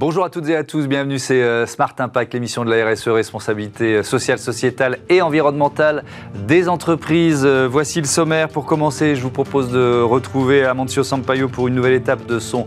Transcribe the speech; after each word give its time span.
Bonjour 0.00 0.24
à 0.24 0.30
toutes 0.30 0.48
et 0.48 0.56
à 0.56 0.64
tous, 0.64 0.86
bienvenue, 0.86 1.18
c'est 1.18 1.42
euh, 1.42 1.66
Smart 1.66 1.92
Impact, 1.98 2.32
l'émission 2.32 2.64
de 2.64 2.70
la 2.70 2.90
RSE, 2.90 3.08
responsabilité 3.08 3.96
euh, 3.96 4.02
sociale, 4.02 4.38
sociétale 4.38 4.96
et 5.10 5.20
environnementale 5.20 6.04
des 6.48 6.70
entreprises. 6.70 7.42
Euh, 7.44 7.68
voici 7.70 8.00
le 8.00 8.06
sommaire. 8.06 8.48
Pour 8.48 8.64
commencer, 8.64 9.14
je 9.14 9.20
vous 9.20 9.28
propose 9.28 9.70
de 9.70 10.00
retrouver 10.00 10.64
Amancio 10.64 11.04
Sampaio 11.04 11.48
pour 11.48 11.68
une 11.68 11.74
nouvelle 11.74 11.92
étape 11.92 12.24
de 12.24 12.38
son 12.38 12.66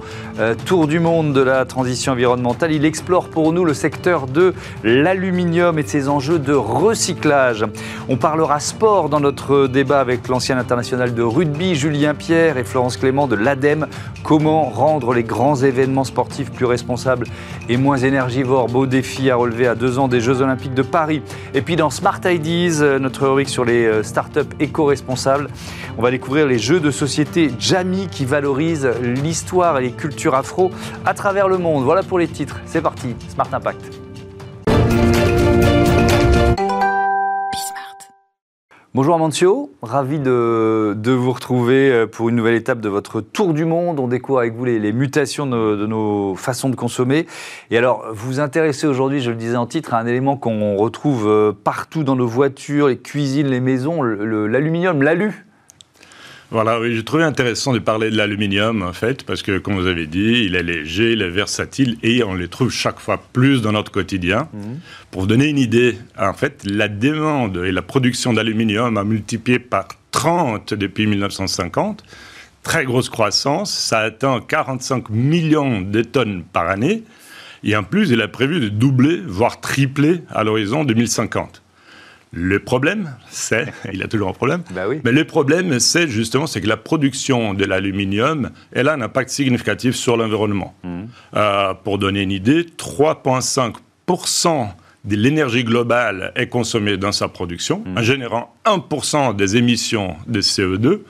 tour 0.67 0.85
du 0.85 0.99
monde 0.99 1.33
de 1.33 1.41
la 1.41 1.65
transition 1.65 2.11
environnementale. 2.11 2.71
Il 2.71 2.85
explore 2.85 3.29
pour 3.29 3.51
nous 3.51 3.65
le 3.65 3.73
secteur 3.73 4.27
de 4.27 4.53
l'aluminium 4.83 5.79
et 5.79 5.83
de 5.83 5.87
ses 5.87 6.09
enjeux 6.09 6.37
de 6.37 6.53
recyclage. 6.53 7.65
On 8.09 8.17
parlera 8.17 8.59
sport 8.59 9.09
dans 9.09 9.19
notre 9.19 9.65
débat 9.65 10.01
avec 10.01 10.27
l'ancien 10.27 10.59
international 10.59 11.15
de 11.15 11.23
rugby, 11.23 11.73
Julien 11.73 12.13
Pierre 12.13 12.57
et 12.57 12.63
Florence 12.63 12.97
Clément 12.97 13.25
de 13.25 13.35
l'ADEME. 13.35 13.87
Comment 14.23 14.69
rendre 14.69 15.15
les 15.15 15.23
grands 15.23 15.55
événements 15.55 16.03
sportifs 16.03 16.51
plus 16.51 16.65
responsables 16.65 17.22
et 17.69 17.77
moins 17.77 17.97
énergivore. 17.97 18.67
Beau 18.67 18.85
défi 18.85 19.29
à 19.29 19.35
relever 19.35 19.67
à 19.67 19.75
deux 19.75 19.99
ans 19.99 20.07
des 20.07 20.21
Jeux 20.21 20.41
Olympiques 20.41 20.73
de 20.73 20.81
Paris. 20.81 21.21
Et 21.53 21.61
puis 21.61 21.75
dans 21.75 21.89
Smart 21.89 22.19
Ideas, 22.25 22.81
euh, 22.81 22.99
notre 22.99 23.27
rubrique 23.27 23.49
sur 23.49 23.65
les 23.65 23.85
euh, 23.85 24.03
startups 24.03 24.39
éco-responsables, 24.59 25.47
on 25.97 26.01
va 26.01 26.11
découvrir 26.11 26.47
les 26.47 26.59
jeux 26.59 26.79
de 26.79 26.91
société 26.91 27.51
Jamie 27.59 28.07
qui 28.09 28.25
valorisent 28.25 28.89
l'histoire 29.01 29.79
et 29.79 29.83
les 29.83 29.91
cultures 29.91 30.35
afro 30.35 30.71
à 31.05 31.13
travers 31.13 31.47
le 31.47 31.57
monde. 31.57 31.83
Voilà 31.83 32.03
pour 32.03 32.19
les 32.19 32.27
titres. 32.27 32.59
C'est 32.65 32.81
parti, 32.81 33.15
Smart 33.29 33.49
Impact. 33.51 34.02
Bonjour 38.95 39.15
Amancio, 39.15 39.71
ravi 39.81 40.19
de, 40.19 41.11
vous 41.11 41.31
retrouver 41.31 41.89
euh, 41.89 42.05
pour 42.05 42.29
une 42.29 42.35
nouvelle 42.35 42.53
étape 42.53 42.79
de 42.79 42.89
votre 42.89 43.21
tour 43.21 43.55
du 43.55 43.65
monde. 43.65 43.99
On 43.99 44.07
découvre 44.07 44.37
avec 44.37 44.53
vous 44.53 44.65
les, 44.65 44.93
mutations 44.93 45.47
de, 45.47 45.87
nos 45.87 46.35
façons 46.35 46.69
de 46.69 46.75
consommer. 46.75 47.25
Et 47.71 47.77
alors, 47.79 48.05
vous 48.13 48.27
vous 48.27 48.39
intéressez 48.39 48.85
aujourd'hui, 48.85 49.19
je 49.19 49.31
le 49.31 49.35
disais 49.35 49.55
en 49.55 49.65
titre, 49.65 49.95
à 49.95 49.97
un 49.97 50.05
élément 50.05 50.37
qu'on 50.37 50.75
retrouve 50.75 51.27
euh, 51.27 51.53
partout 51.53 52.03
dans 52.03 52.15
nos 52.15 52.27
voitures, 52.27 52.87
les 52.87 52.99
cuisines, 52.99 53.47
les 53.47 53.61
maisons, 53.61 54.03
l'aluminium, 54.03 55.01
l'alu. 55.01 55.43
Voilà, 56.53 56.79
oui, 56.79 56.95
j'ai 56.95 57.03
trouvé 57.03 57.23
intéressant 57.23 57.73
de 57.73 57.79
parler 57.79 58.11
de 58.11 58.15
l'aluminium, 58.15 58.83
en 58.83 58.93
fait, 58.93 59.23
parce 59.23 59.41
que, 59.41 59.57
comme 59.57 59.73
vous 59.73 59.87
avez 59.87 60.05
dit, 60.05 60.43
il 60.45 60.55
est 60.55 60.61
léger, 60.61 61.13
il 61.13 61.23
est 61.23 61.29
versatile 61.31 61.97
et 62.03 62.23
on 62.23 62.35
le 62.35 62.47
trouve 62.47 62.69
chaque 62.69 62.99
fois 62.99 63.19
plus 63.33 63.63
dans 63.63 63.71
notre 63.71 63.91
quotidien. 63.91 64.47
Mhm. 64.53 64.79
Pour 65.09 65.21
vous 65.21 65.27
donner 65.27 65.47
une 65.47 65.57
idée, 65.57 65.97
en 66.15 66.33
fait, 66.33 66.61
la 66.63 66.89
demande 66.89 67.57
et 67.57 67.71
la 67.71 67.81
production 67.81 68.33
d'aluminium 68.33 68.97
a 68.97 69.03
multiplié 69.03 69.57
par 69.57 69.87
30 70.11 70.75
depuis 70.75 71.07
1950. 71.07 72.03
Très 72.61 72.85
grosse 72.85 73.09
croissance, 73.09 73.73
ça 73.73 74.01
atteint 74.01 74.39
45 74.39 75.09
millions 75.09 75.81
de 75.81 76.03
tonnes 76.03 76.43
par 76.53 76.69
année. 76.69 77.01
Et 77.63 77.75
en 77.75 77.81
plus, 77.81 78.11
il 78.11 78.21
a 78.21 78.27
prévu 78.27 78.59
de 78.59 78.69
doubler, 78.69 79.23
voire 79.25 79.59
tripler 79.59 80.21
à 80.29 80.43
l'horizon 80.43 80.83
2050. 80.83 81.62
Le 82.35 82.57
problème, 82.57 83.13
c'est, 83.29 83.71
il 83.93 84.01
a 84.01 84.07
toujours 84.07 84.29
un 84.29 84.33
problème, 84.33 84.63
bah 84.71 84.87
oui. 84.89 84.99
mais 85.03 85.11
le 85.11 85.23
problème, 85.23 85.79
c'est 85.79 86.07
justement, 86.07 86.47
c'est 86.47 86.61
que 86.61 86.67
la 86.67 86.77
production 86.77 87.53
de 87.53 87.63
l'aluminium, 87.63 88.49
elle 88.71 88.89
a 88.89 88.93
un 88.93 89.01
impact 89.01 89.29
significatif 89.29 89.95
sur 89.95 90.17
l'environnement. 90.17 90.73
Mmh. 90.83 91.01
Euh, 91.35 91.75
pour 91.75 91.99
donner 91.99 92.23
une 92.23 92.31
idée, 92.31 92.63
3,5% 92.63 94.67
de 95.05 95.15
l'énergie 95.15 95.63
globale 95.63 96.31
est 96.35 96.47
consommée 96.47 96.97
dans 96.97 97.11
sa 97.11 97.27
production, 97.27 97.83
mmh. 97.85 97.97
en 97.99 98.01
générant 98.01 98.55
1% 98.65 99.35
des 99.35 99.57
émissions 99.57 100.15
de 100.25 100.41
CO2. 100.41 101.01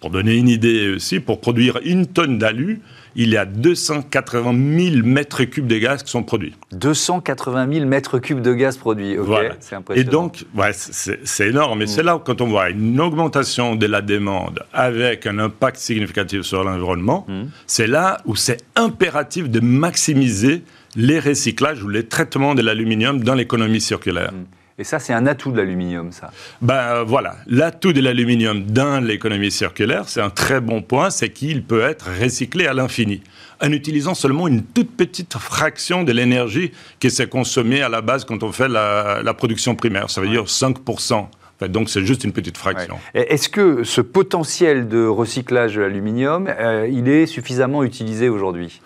Pour 0.00 0.10
donner 0.10 0.34
une 0.34 0.48
idée 0.48 0.94
aussi, 0.94 1.20
pour 1.20 1.40
produire 1.40 1.78
une 1.84 2.06
tonne 2.06 2.38
d'alu, 2.38 2.80
il 3.20 3.30
y 3.30 3.36
a 3.36 3.44
280 3.44 4.92
000 4.92 5.04
mètres 5.04 5.42
cubes 5.42 5.66
de 5.66 5.76
gaz 5.76 6.04
qui 6.04 6.10
sont 6.10 6.22
produits. 6.22 6.54
280 6.70 7.72
000 7.72 7.86
mètres 7.86 8.20
cubes 8.20 8.40
de 8.40 8.54
gaz 8.54 8.76
produits, 8.76 9.16
c'est 9.58 9.74
impressionnant. 9.74 10.08
Et 10.08 10.10
donc, 10.10 10.44
ouais, 10.54 10.70
c'est 10.72 11.48
énorme. 11.48 11.82
Et 11.82 11.86
mm. 11.86 11.88
c'est 11.88 12.04
là 12.04 12.22
quand 12.24 12.40
on 12.40 12.46
voit 12.46 12.70
une 12.70 13.00
augmentation 13.00 13.74
de 13.74 13.86
la 13.86 14.02
demande 14.02 14.64
avec 14.72 15.26
un 15.26 15.40
impact 15.40 15.78
significatif 15.78 16.42
sur 16.42 16.62
l'environnement, 16.62 17.26
mm. 17.26 17.42
c'est 17.66 17.88
là 17.88 18.18
où 18.24 18.36
c'est 18.36 18.62
impératif 18.76 19.50
de 19.50 19.58
maximiser 19.58 20.62
les 20.94 21.18
recyclages 21.18 21.82
ou 21.82 21.88
les 21.88 22.06
traitements 22.06 22.54
de 22.54 22.62
l'aluminium 22.62 23.24
dans 23.24 23.34
l'économie 23.34 23.80
circulaire. 23.80 24.30
Mm. 24.32 24.57
Et 24.80 24.84
ça, 24.84 25.00
c'est 25.00 25.12
un 25.12 25.26
atout 25.26 25.50
de 25.50 25.56
l'aluminium, 25.56 26.12
ça. 26.12 26.30
Ben 26.62 26.74
euh, 26.74 27.04
voilà, 27.04 27.34
l'atout 27.48 27.92
de 27.92 28.00
l'aluminium 28.00 28.62
dans 28.62 29.04
l'économie 29.04 29.50
circulaire, 29.50 30.08
c'est 30.08 30.20
un 30.20 30.30
très 30.30 30.60
bon 30.60 30.82
point, 30.82 31.10
c'est 31.10 31.30
qu'il 31.30 31.64
peut 31.64 31.82
être 31.82 32.06
recyclé 32.20 32.68
à 32.68 32.74
l'infini, 32.74 33.20
en 33.60 33.72
utilisant 33.72 34.14
seulement 34.14 34.46
une 34.46 34.62
toute 34.62 34.96
petite 34.96 35.36
fraction 35.36 36.04
de 36.04 36.12
l'énergie 36.12 36.70
qui 37.00 37.10
s'est 37.10 37.26
consommée 37.26 37.82
à 37.82 37.88
la 37.88 38.02
base 38.02 38.24
quand 38.24 38.44
on 38.44 38.52
fait 38.52 38.68
la, 38.68 39.34
production 39.36 39.74
primaire. 39.74 40.10
Ça 40.10 40.20
veut 40.20 40.28
dire 40.28 40.44
5%. 40.44 41.26
donc 41.68 41.90
c'est 41.90 42.04
juste 42.04 42.22
une 42.22 42.32
petite 42.32 42.56
fraction. 42.56 42.98
Est-ce 43.14 43.48
que 43.48 43.82
ce 43.82 44.00
potentiel 44.00 44.86
de 44.86 45.04
recyclage 45.04 45.74
de 45.74 45.80
l'aluminium, 45.80 46.46
euh, 46.48 46.88
il 46.88 47.08
est 47.08 47.26
suffisamment 47.26 47.82
utilisé 47.82 48.28
aujourd'hui? 48.28 48.80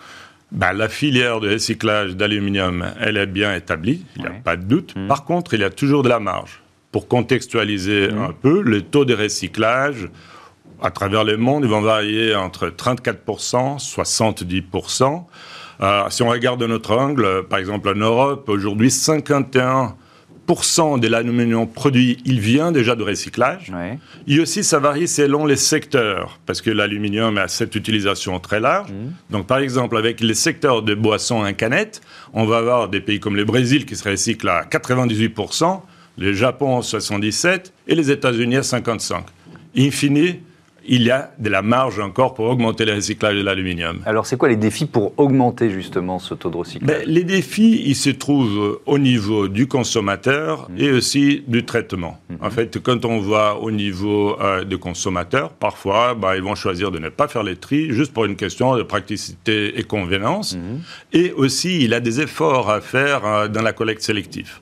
Bah, 0.53 0.73
la 0.73 0.89
filière 0.89 1.41
de 1.41 1.51
recyclage 1.51 2.15
d'aluminium, 2.15 2.85
elle 3.01 3.17
est 3.17 3.27
bien 3.27 3.55
établie, 3.55 4.05
il 4.17 4.23
n'y 4.23 4.29
a 4.29 4.33
pas 4.33 4.57
de 4.57 4.65
doute. 4.65 4.95
Mmh. 4.95 5.09
Par 5.09 5.25
contre, 5.25 5.55
il 5.55 5.61
y 5.61 5.65
a 5.65 5.71
toujours 5.71 6.03
de 6.03 6.09
la 6.09 6.21
marge. 6.21 6.63
Pour 6.91 7.09
contextualiser 7.09 8.09
mmh. 8.09 8.19
un 8.19 8.33
peu, 8.33 8.61
le 8.61 8.83
taux 8.83 9.07
de 9.07 9.15
recyclage 9.15 10.11
à 10.83 10.91
travers 10.91 11.25
le 11.25 11.37
monde, 11.37 11.65
ils 11.65 11.71
vont 11.71 11.81
varier 11.81 12.35
entre 12.35 12.69
34% 12.69 13.79
70%. 13.79 15.25
Euh, 15.81 16.03
si 16.11 16.23
on 16.23 16.29
regarde 16.29 16.61
de 16.61 16.67
notre 16.67 16.95
angle, 16.97 17.45
par 17.49 17.59
exemple 17.59 17.89
en 17.89 17.95
Europe, 17.95 18.49
aujourd'hui, 18.49 18.91
51 18.91 19.97
de 20.47 21.09
l'aluminium 21.09 21.67
produit, 21.67 22.19
il 22.25 22.41
vient 22.41 22.73
déjà 22.73 22.95
de 22.95 23.03
recyclage. 23.03 23.73
Et 24.27 24.41
aussi, 24.41 24.65
ça 24.65 24.79
varie 24.79 25.09
selon 25.09 25.47
les 25.47 25.57
secteurs, 25.57 26.39
parce 26.47 26.61
que 26.61 26.71
l'aluminium 26.71 27.39
a 27.39 27.49
cette 27.49 27.75
utilisation 27.75 28.39
très 28.39 28.61
large. 28.61 28.91
Mmh. 28.91 29.33
Donc, 29.33 29.47
par 29.47 29.59
exemple, 29.59 29.97
avec 29.97 30.21
les 30.21 30.35
secteurs 30.35 30.83
de 30.83 30.95
boissons 30.95 31.45
en 31.45 31.53
canette, 31.55 32.01
on 32.33 32.45
va 32.45 32.59
avoir 32.59 32.89
des 32.89 33.01
pays 33.01 33.21
comme 33.21 33.37
le 33.37 33.45
Brésil 33.45 33.87
qui 33.87 33.97
se 33.97 34.09
recycle 34.09 34.49
à 34.49 34.65
98%, 34.65 35.81
le 36.19 36.33
Japon 36.35 36.79
à 36.79 36.81
77% 36.81 37.71
et 37.87 37.95
les 37.95 38.11
États-Unis 38.11 38.57
à 38.57 38.61
55%. 38.61 39.23
In 39.77 39.91
fine, 39.91 40.37
il 40.87 41.03
y 41.03 41.11
a 41.11 41.33
de 41.39 41.49
la 41.49 41.63
marge 41.63 41.99
encore 42.01 42.35
pour 42.35 42.47
augmenter 42.47 42.85
le 42.85 42.95
recyclage 42.95 43.37
de 43.37 43.43
l'aluminium. 43.43 44.01
Alors, 44.07 44.27
c'est 44.27 44.37
quoi 44.37 44.49
les 44.49 44.57
défis 44.57 44.87
pour 44.87 45.13
augmenter 45.19 45.71
justement 45.71 46.19
ce 46.19 46.35
taux 46.35 46.51
de 46.51 46.57
recyclage? 46.57 46.87
Ben, 46.87 47.03
Les 47.07 47.25
défis, 47.25 47.83
ils 47.87 47.97
se 47.97 48.11
trouvent 48.11 48.81
au 48.87 48.99
niveau 48.99 49.49
du 49.49 49.67
consommateur 49.67 50.69
mmh. 50.71 50.81
et 50.81 50.91
aussi 50.91 51.45
du 51.47 51.65
traitement. 51.65 52.19
Mmh. 52.29 52.35
En 52.41 52.51
fait, 52.51 52.79
quand 52.83 53.05
on 53.05 53.19
voit 53.19 53.61
au 53.61 53.71
niveau 53.71 54.41
euh, 54.41 54.65
du 54.65 54.79
consommateur, 54.79 55.51
parfois, 55.51 56.15
ben, 56.15 56.35
ils 56.35 56.43
vont 56.43 56.55
choisir 56.55 56.91
de 56.91 56.99
ne 56.99 57.09
pas 57.09 57.29
faire 57.29 57.43
les 57.43 57.57
tri 57.57 57.93
juste 57.93 58.13
pour 58.13 58.25
une 58.25 58.37
question 58.37 58.77
de 58.77 58.83
praticité 58.83 59.79
et 59.79 59.83
convenance. 59.85 60.57
Mmh. 60.57 60.61
Et 61.13 61.33
aussi, 61.33 61.85
il 61.85 61.95
a 61.95 62.01
des 62.01 62.21
efforts 62.21 62.71
à 62.71 62.81
faire 62.81 63.25
euh, 63.25 63.49
dans 63.49 63.63
la 63.63 63.73
collecte 63.73 64.03
sélective. 64.03 64.61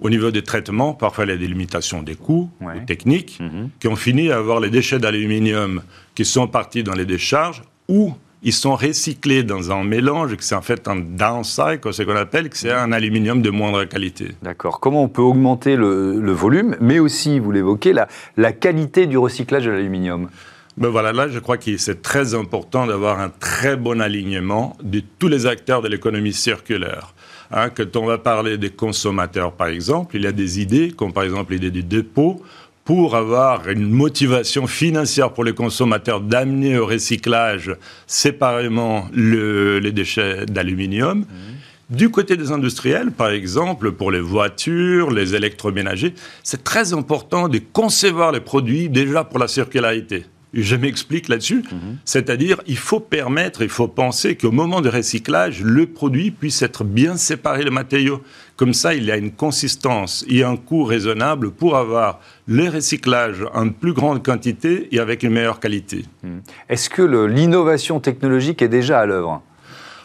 Au 0.00 0.10
niveau 0.10 0.30
des 0.30 0.42
traitements, 0.42 0.94
parfois 0.94 1.24
il 1.24 1.30
y 1.30 1.34
a 1.34 1.36
des 1.36 1.46
limitations 1.46 2.02
des 2.02 2.14
coûts 2.14 2.50
techniques 2.86 3.38
mhm. 3.40 3.70
qui 3.80 3.88
ont 3.88 3.96
fini 3.96 4.30
à 4.30 4.36
avoir 4.38 4.60
les 4.60 4.70
déchets 4.70 4.98
d'aluminium 4.98 5.82
qui 6.14 6.24
sont 6.24 6.48
partis 6.48 6.82
dans 6.82 6.94
les 6.94 7.06
décharges 7.06 7.62
ou 7.88 8.14
ils 8.42 8.52
sont 8.52 8.76
recyclés 8.76 9.42
dans 9.42 9.72
un 9.72 9.82
mélange, 9.82 10.36
que 10.36 10.44
c'est 10.44 10.54
en 10.54 10.62
fait 10.62 10.86
un 10.86 10.96
downcycle, 10.96 11.92
ce 11.92 12.02
qu'on 12.02 12.14
appelle, 12.14 12.48
que 12.48 12.56
c'est 12.56 12.72
un 12.72 12.92
aluminium 12.92 13.42
de 13.42 13.50
moindre 13.50 13.84
qualité. 13.84 14.36
D'accord. 14.42 14.78
Comment 14.80 15.02
on 15.02 15.08
peut 15.08 15.22
augmenter 15.22 15.74
le, 15.76 16.32
volume, 16.32 16.76
mais 16.80 17.00
aussi, 17.00 17.40
vous 17.40 17.50
l'évoquez, 17.50 17.92
la, 17.92 18.06
la 18.36 18.52
qualité 18.52 19.06
du 19.06 19.18
recyclage 19.18 19.64
de 19.64 19.70
l'aluminium? 19.70 20.28
Ben 20.76 20.88
voilà, 20.88 21.12
là, 21.12 21.26
je 21.28 21.40
crois 21.40 21.56
que 21.56 21.76
c'est 21.76 22.02
très 22.02 22.36
important 22.36 22.86
d'avoir 22.86 23.18
un 23.18 23.30
très 23.58 23.76
bon 23.76 24.00
alignement 24.00 24.76
de 24.84 25.02
tous 25.18 25.26
les 25.26 25.44
acteurs 25.46 25.82
de 25.82 25.88
l'économie 25.88 26.32
circulaire. 26.32 27.12
Hein, 27.50 27.70
quand 27.70 27.96
on 27.96 28.06
va 28.06 28.16
parler 28.16 28.56
des 28.56 28.70
consommateurs, 28.70 29.50
par 29.50 29.66
exemple, 29.66 30.14
il 30.14 30.22
y 30.22 30.28
a 30.28 30.32
des 30.32 30.60
idées, 30.60 30.92
comme 30.92 31.12
par 31.12 31.24
exemple 31.24 31.54
l'idée 31.54 31.72
du 31.72 31.82
dépôt, 31.82 32.40
pour 32.84 33.16
avoir 33.16 33.68
une 33.68 33.90
motivation 33.90 34.68
financière 34.68 35.32
pour 35.32 35.42
les 35.42 35.54
consommateurs 35.54 36.20
d'amener 36.20 36.78
au 36.78 36.86
recyclage 36.86 37.74
séparément 38.06 39.08
les 39.12 39.90
déchets 39.90 40.46
d'aluminium. 40.46 41.18
Mmh. 41.18 41.96
Du 41.96 42.10
côté 42.10 42.36
des 42.36 42.52
industriels, 42.52 43.10
par 43.10 43.30
exemple, 43.30 43.90
pour 43.90 44.12
les 44.12 44.20
voitures, 44.20 45.10
les 45.10 45.34
électroménagers, 45.34 46.14
c'est 46.44 46.62
très 46.62 46.92
important 46.92 47.48
de 47.48 47.58
concevoir 47.72 48.30
les 48.30 48.40
produits 48.40 48.88
déjà 48.88 49.24
pour 49.24 49.40
la 49.40 49.48
circularité 49.48 50.26
je 50.54 50.76
m'explique 50.76 51.28
là-dessus. 51.28 51.64
Mhm. 51.70 51.98
C'est-à-dire, 52.04 52.60
il 52.66 52.78
faut 52.78 53.00
permettre, 53.00 53.62
il 53.62 53.68
faut 53.68 53.88
penser 53.88 54.36
qu'au 54.36 54.50
moment 54.50 54.80
de 54.80 54.88
recyclage, 54.88 55.62
le 55.62 55.86
produit 55.86 56.30
puisse 56.30 56.62
être 56.62 56.84
bien 56.84 57.16
séparé 57.16 57.64
le 57.64 57.70
matériau. 57.70 58.22
Comme 58.56 58.74
ça, 58.74 58.94
il 58.94 59.04
y 59.04 59.12
a 59.12 59.16
une 59.16 59.32
consistance 59.32 60.24
et 60.28 60.42
un 60.42 60.56
coût 60.56 60.84
raisonnable 60.84 61.50
pour 61.50 61.76
avoir 61.76 62.20
le 62.46 62.68
recyclage 62.68 63.44
en 63.54 63.68
plus 63.70 63.92
grande 63.92 64.24
quantité 64.24 64.88
et 64.90 64.98
avec 64.98 65.22
une 65.22 65.30
meilleure 65.30 65.60
qualité. 65.60 66.04
Mhm. 66.22 66.42
Est-ce 66.68 66.90
que 66.90 67.02
l'innovation 67.26 68.00
technologique 68.00 68.62
est 68.62 68.68
déjà 68.68 69.00
à 69.00 69.06
l'œuvre? 69.06 69.42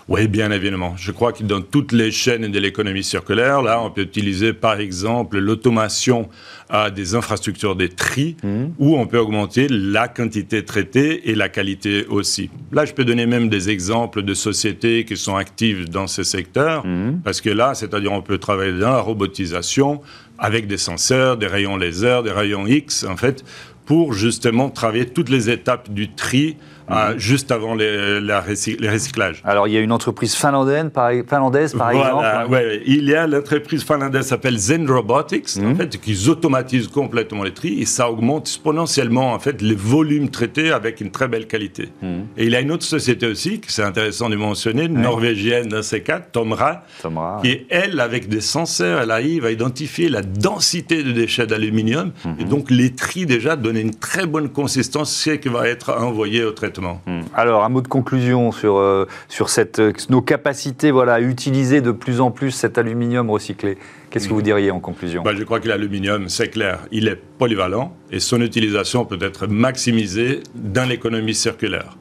Oui, 0.10 0.28
bien 0.28 0.52
évidemment. 0.52 0.96
Je 0.98 1.12
crois 1.12 1.32
que 1.32 1.44
dans 1.44 1.62
toutes 1.62 1.94
les 1.94 2.12
chaînes 2.12 2.52
de 2.52 2.60
l'économie 2.60 3.04
circulaire, 3.04 3.62
là, 3.62 3.82
on 3.82 3.90
peut 3.90 4.02
utiliser 4.02 4.52
par 4.52 4.80
exemple 4.80 5.40
l'automation 5.40 6.28
à 6.70 6.92
des 6.92 7.16
infrastructures 7.16 7.76
de 7.76 7.88
tri, 7.88 8.36
mmh. 8.44 8.64
où 8.80 8.98
on 8.98 9.08
peut 9.08 9.18
augmenter 9.18 9.68
la 9.70 10.08
quantité 10.08 10.66
traitée 10.66 11.30
et 11.30 11.36
la 11.36 11.48
qualité 11.48 12.06
aussi. 12.08 12.50
Là, 12.72 12.84
je 12.84 12.94
peux 12.94 13.06
donner 13.06 13.26
même 13.26 13.48
des 13.48 13.70
exemples 13.70 14.24
de 14.24 14.34
sociétés 14.34 15.06
qui 15.06 15.16
sont 15.16 15.36
actives 15.36 15.90
dans 15.90 16.08
ce 16.08 16.24
secteur, 16.24 16.86
mmh. 16.86 17.22
parce 17.24 17.40
que 17.40 17.50
là, 17.50 17.74
c'est-à-dire 17.74 18.12
on 18.12 18.22
peut 18.22 18.40
travailler 18.40 18.74
dans 18.74 18.92
la 18.92 19.00
robotisation 19.00 20.02
avec 20.38 20.68
des 20.68 20.78
senseurs, 20.78 21.38
des 21.38 21.48
rayons 21.48 21.78
laser, 21.78 22.24
des 22.24 22.32
rayons 22.32 22.68
X, 22.68 23.06
en 23.06 23.16
fait, 23.16 23.46
pour 23.86 24.14
justement 24.14 24.70
travailler 24.70 25.06
toutes 25.06 25.30
les 25.30 25.50
étapes 25.50 25.94
du 25.94 26.10
tri 26.12 26.58
euh, 26.92 27.14
mhm. 27.14 27.20
juste 27.20 27.52
avant 27.52 27.76
les, 27.76 28.20
la 28.20 28.42
recyclages. 28.42 29.42
Alors, 29.46 29.68
il 29.68 29.74
y 29.74 29.78
a 29.78 29.80
une 29.80 29.92
entreprise 29.92 30.36
finlandaise, 30.36 30.90
par, 30.94 31.12
finlandaise, 31.12 31.74
par 31.74 31.92
exemple 31.92 32.52
ouais, 32.52 32.82
Il 32.86 33.06
y 33.06 33.16
a 33.16 33.28
l'entreprise 33.28 33.84
finlandaise 33.84 34.24
qui 34.24 34.30
s'appelle 34.30 34.58
Zen 34.58 34.90
Robotics, 34.90 35.58
en 35.58 35.70
mhm. 35.70 35.76
fait, 35.76 36.00
qui 36.00 36.30
automatise 36.30 36.88
complètement 36.88 37.44
les 37.44 37.54
tri 37.54 37.82
et 37.82 37.86
ça 37.86 38.10
augmente 38.10 38.48
exponentiellement 38.48 39.34
en 39.34 39.40
fait, 39.40 39.62
les 39.62 39.76
volumes 39.76 40.30
traités 40.30 40.72
avec 40.72 41.02
une 41.02 41.12
très 41.12 41.28
belle 41.28 41.48
qualité. 41.48 41.90
Mhm. 42.02 42.26
Et 42.38 42.46
il 42.46 42.52
y 42.52 42.56
a 42.56 42.60
une 42.60 42.72
autre 42.72 42.84
société 42.84 43.28
aussi, 43.28 43.60
que 43.60 43.72
c'est 43.72 43.84
intéressant 43.84 44.30
de 44.30 44.36
mentionner, 44.36 44.86
une 44.86 45.02
norvégienne 45.02 45.68
dans 45.68 45.84
ces 45.84 46.02
cas, 46.02 46.20
Tomra, 46.20 46.84
Tomra 47.02 47.40
qui, 47.44 47.66
elle, 47.70 48.00
avec 48.00 48.28
des 48.28 48.42
senseurs, 48.42 49.02
elle 49.02 49.12
arrive 49.12 49.46
à 49.46 49.52
identifier 49.52 50.10
la 50.10 50.22
densité 50.22 51.04
de 51.04 51.12
déchets 51.12 51.48
d'aluminium 51.48 52.12
et 52.40 52.44
donc 52.44 52.70
les 52.70 52.94
tri 52.94 53.26
déjà 53.26 53.56
donnent 53.56 53.78
une 53.78 53.96
très 53.96 54.26
bonne 54.26 54.50
consistance, 54.50 55.14
ce 55.14 55.32
qui 55.32 55.50
va 55.50 55.68
être 55.68 55.92
envoyé 55.92 56.44
au 56.44 56.52
traitement 56.52 56.73
Hmm. 56.82 57.22
Alors, 57.36 57.64
un 57.64 57.70
mot 57.70 57.82
de 57.82 57.88
conclusion 57.88 58.52
sur, 58.52 58.78
euh, 58.78 59.08
sur 59.28 59.50
cette, 59.50 59.80
euh, 59.80 59.94
nos 60.10 60.22
capacités 60.22 60.92
voilà, 60.92 61.16
à 61.16 61.22
utiliser 61.22 61.82
de 61.82 61.92
plus 61.92 62.22
en 62.22 62.32
plus 62.32 62.52
cet 62.52 62.78
aluminium 62.78 63.30
recyclé. 63.30 63.78
Qu'est-ce 64.10 64.28
que 64.28 64.34
vous 64.34 64.40
hmm. 64.40 64.44
diriez 64.44 64.72
en 64.72 64.80
conclusion? 64.80 65.24
Bah, 65.24 65.32
Je 65.36 65.44
crois 65.44 65.60
que 65.60 65.68
l'aluminium, 65.68 66.30
c'est 66.30 66.50
clair, 66.50 66.80
il 66.92 67.08
est 67.08 67.16
polyvalent 67.16 67.96
et 68.12 68.20
son 68.20 68.42
utilisation 68.42 69.06
peut 69.06 69.20
être 69.22 69.48
maximisée 69.48 70.42
dans 70.56 70.88
l'économie 70.88 71.36
circulaire. 71.36 71.98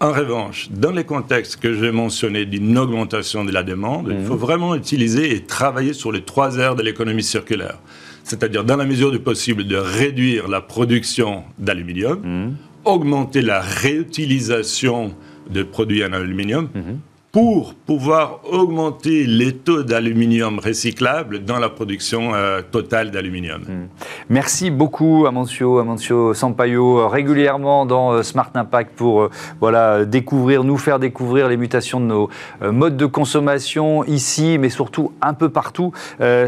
En 0.00 0.12
revanche, 0.12 0.68
dans 0.70 0.92
les 0.92 1.04
contextes 1.04 1.56
que 1.56 1.74
j'ai 1.74 1.92
mentionnés 1.92 2.46
d'une 2.46 2.78
augmentation 2.78 3.44
de 3.44 3.52
la 3.52 3.62
demande, 3.62 4.08
il 4.10 4.18
hmm. 4.18 4.24
faut 4.24 4.36
vraiment 4.36 4.74
utiliser 4.74 5.34
et 5.34 5.42
travailler 5.42 5.92
sur 5.92 6.10
les 6.10 6.22
trois 6.22 6.56
aires 6.56 6.74
de 6.74 6.82
l'économie 6.82 7.22
circulaire. 7.22 7.78
C'est-à-dire, 8.24 8.64
dans 8.64 8.76
la 8.76 8.84
mesure 8.84 9.10
du 9.10 9.18
possible, 9.18 9.64
de 9.64 9.76
réduire 9.76 10.48
la 10.48 10.60
production 10.60 11.42
d'aluminium, 11.58 12.54
augmenter 12.84 13.42
la 13.42 13.60
réutilisation 13.60 15.14
de 15.50 15.62
produits 15.62 16.04
en 16.04 16.12
aluminium. 16.12 16.68
Mhm 16.74 16.98
pour 17.32 17.74
pouvoir 17.74 18.40
augmenter 18.50 19.24
les 19.24 19.54
taux 19.54 19.84
d'aluminium 19.84 20.58
recyclable 20.58 21.44
dans 21.44 21.60
la 21.60 21.68
production 21.68 22.34
euh, 22.34 22.60
totale 22.60 23.12
d'aluminium. 23.12 23.62
Hmm. 23.62 23.86
Merci 24.28 24.70
beaucoup 24.70 25.26
Amancio, 25.26 25.78
Amancio 25.78 26.34
Sampaio, 26.34 27.08
régulièrement 27.08 27.86
dans 27.86 28.12
euh, 28.12 28.22
Smart 28.24 28.50
Impact 28.54 28.96
pour 28.96 29.22
euh, 29.22 29.30
voilà, 29.60 30.04
découvrir, 30.04 30.64
nous 30.64 30.76
faire 30.76 30.98
découvrir 30.98 31.48
les 31.48 31.56
mutations 31.56 32.00
de 32.00 32.06
nos 32.06 32.30
modes 32.62 32.96
de 32.96 33.06
consommation 33.06 34.04
ici, 34.04 34.58
mais 34.58 34.68
surtout 34.68 35.12
un 35.22 35.34
peu 35.34 35.48
partout 35.48 35.92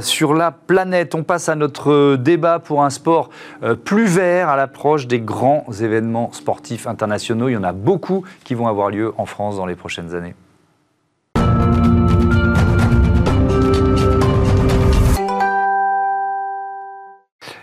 sur 0.00 0.34
la 0.34 0.50
planète. 0.50 1.14
On 1.14 1.22
passe 1.22 1.48
à 1.48 1.54
notre 1.54 2.16
débat 2.16 2.58
pour 2.58 2.82
un 2.82 2.90
sport 2.90 3.30
plus 3.84 4.06
vert 4.06 4.48
à 4.48 4.56
l'approche 4.56 5.06
des 5.06 5.20
grands 5.20 5.66
événements 5.80 6.32
sportifs 6.32 6.86
internationaux. 6.86 7.48
Il 7.48 7.52
y 7.52 7.56
en 7.56 7.64
a 7.64 7.72
beaucoup 7.72 8.24
qui 8.44 8.54
vont 8.54 8.68
avoir 8.68 8.90
lieu 8.90 9.12
en 9.18 9.26
France 9.26 9.56
dans 9.56 9.66
les 9.66 9.76
prochaines 9.76 10.14
années. 10.14 10.34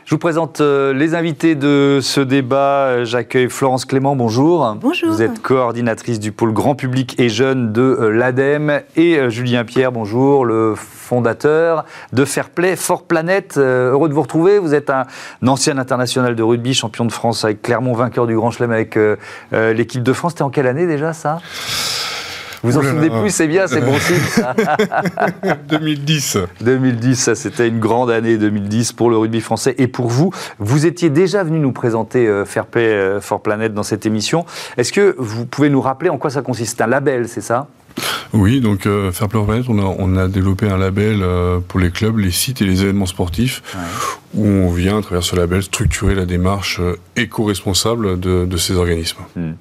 Je 0.10 0.16
vous 0.16 0.20
présente 0.20 0.60
euh, 0.60 0.92
les 0.92 1.14
invités 1.14 1.54
de 1.54 2.00
ce 2.02 2.20
débat. 2.20 3.04
J'accueille 3.04 3.48
Florence 3.48 3.86
Clément, 3.86 4.16
bonjour. 4.16 4.76
Bonjour. 4.82 5.12
Vous 5.12 5.22
êtes 5.22 5.40
coordinatrice 5.40 6.20
du 6.20 6.32
pôle 6.32 6.52
grand 6.52 6.74
public 6.74 7.14
et 7.20 7.30
jeune 7.30 7.72
de 7.72 7.82
euh, 7.84 8.10
l'ADEME. 8.10 8.82
Et 8.96 9.20
euh, 9.20 9.30
Julien 9.30 9.66
Pierre, 9.66 9.92
bonjour, 9.92 10.46
le 10.46 10.74
fondateur 10.76 11.86
de 12.12 12.26
Fairplay 12.26 12.76
for 12.76 13.04
Planet. 13.04 13.58
Heureux 13.58 14.10
de 14.10 14.16
vous 14.16 14.24
retrouver. 14.24 14.58
Vous 14.58 14.74
êtes 14.74 14.90
un, 14.90 15.06
ancien 15.46 15.78
international 15.78 16.36
de 16.36 16.42
rugby, 16.42 16.74
champion 16.74 17.06
de 17.06 17.12
France 17.12 17.46
avec 17.46 17.62
Clermont, 17.62 17.94
vainqueur 17.94 18.26
du 18.26 18.36
Grand 18.36 18.50
Chelem 18.50 18.72
avec 18.72 18.98
l'équipe 19.52 20.02
de 20.02 20.14
France. 20.14 20.32
C'était 20.32 20.42
en 20.42 20.50
quelle 20.50 20.66
année 20.66 20.88
déjà 20.88 21.14
ça? 21.14 21.38
Vous 22.64 22.78
en 22.78 22.82
souvenez 22.82 23.10
plus, 23.10 23.30
c'est 23.30 23.48
bien, 23.48 23.68
c'est 23.68 23.82
bon 23.82 23.98
signe. 24.00 24.44
2010. 25.70 26.38
2010, 26.62 27.16
ça 27.16 27.36
c'était 27.36 27.68
une 27.68 27.80
grande 27.80 28.10
année 28.10 28.38
2010 28.38 28.94
pour 28.94 29.10
le 29.10 29.18
rugby 29.18 29.42
français 29.42 29.76
et 29.78 29.88
pour 29.88 30.08
vous. 30.08 30.32
Vous 30.60 30.86
étiez 30.86 31.10
déjà 31.10 31.44
venu 31.44 31.60
nous 31.60 31.72
présenter 31.72 32.28
euh, 32.28 32.46
Fair 32.46 32.66
Play 32.66 32.88
euh, 32.88 33.22
for 33.22 33.42
Planet 33.42 33.74
dans 33.74 33.84
cette 33.84 34.06
émission. 34.06 34.46
Est-ce 34.78 34.92
que 34.92 35.16
vous 35.18 35.46
pouvez 35.46 35.70
nous 35.70 35.82
rappeler 35.82 36.10
en 36.10 36.18
quoi 36.18 36.30
ça 36.30 36.42
consiste? 36.42 36.78
C'est 36.78 36.84
un 36.84 36.88
label, 36.88 37.28
c'est 37.28 37.42
ça? 37.42 37.68
Oui, 38.34 38.62
donc 38.62 38.86
euh, 38.86 39.12
Fair 39.12 39.28
Play 39.28 39.44
Planet, 39.44 39.66
on 39.70 39.80
a, 39.80 39.96
on 39.98 40.16
a 40.16 40.28
développé 40.28 40.70
un 40.70 40.78
label 40.78 41.22
euh, 41.22 41.60
pour 41.66 41.80
les 41.80 41.92
clubs, 41.92 42.18
les 42.18 42.32
sites 42.32 42.62
et 42.62 42.66
les 42.66 42.84
événements 42.84 43.06
sportifs, 43.06 43.64
où 44.34 44.46
on 44.46 44.70
vient, 44.70 45.00
à 45.00 45.02
travers 45.02 45.24
ce 45.24 45.36
label, 45.36 45.64
structurer 45.64 46.16
la 46.16 46.26
démarche 46.26 46.80
euh, 46.80 46.98
éco-responsable 47.16 48.20
de, 48.20 48.46
de, 48.46 48.58
ces 48.58 48.76
organismes. 48.76 49.20
Hmm. 49.36 49.54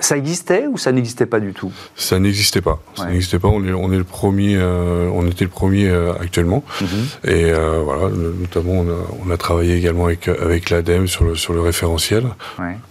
Ça 0.00 0.16
existait 0.16 0.66
ou 0.66 0.78
ça 0.78 0.92
n'existait 0.92 1.26
pas 1.26 1.40
du 1.40 1.52
tout? 1.52 1.72
Ça 1.94 2.18
n'existait 2.18 2.60
pas. 2.60 2.80
Ça 2.94 3.06
n'existait 3.06 3.38
pas. 3.38 3.48
On 3.48 3.64
est, 3.64 3.72
on 3.72 3.92
est 3.92 3.98
le 3.98 4.04
premier, 4.04 4.58
on 4.60 5.26
était 5.26 5.44
le 5.44 5.50
premier 5.50 5.90
actuellement. 6.20 6.64
Mhm. 6.80 6.88
Et 7.30 7.52
voilà, 7.52 8.08
notamment, 8.08 8.72
on 8.72 8.88
a, 8.88 9.26
on 9.26 9.30
a, 9.30 9.36
travaillé 9.36 9.76
également 9.76 10.06
avec, 10.06 10.28
avec 10.28 10.70
l'ADEME 10.70 11.06
sur 11.06 11.24
le, 11.24 11.34
sur 11.36 11.52
le 11.52 11.60
référentiel, 11.60 12.24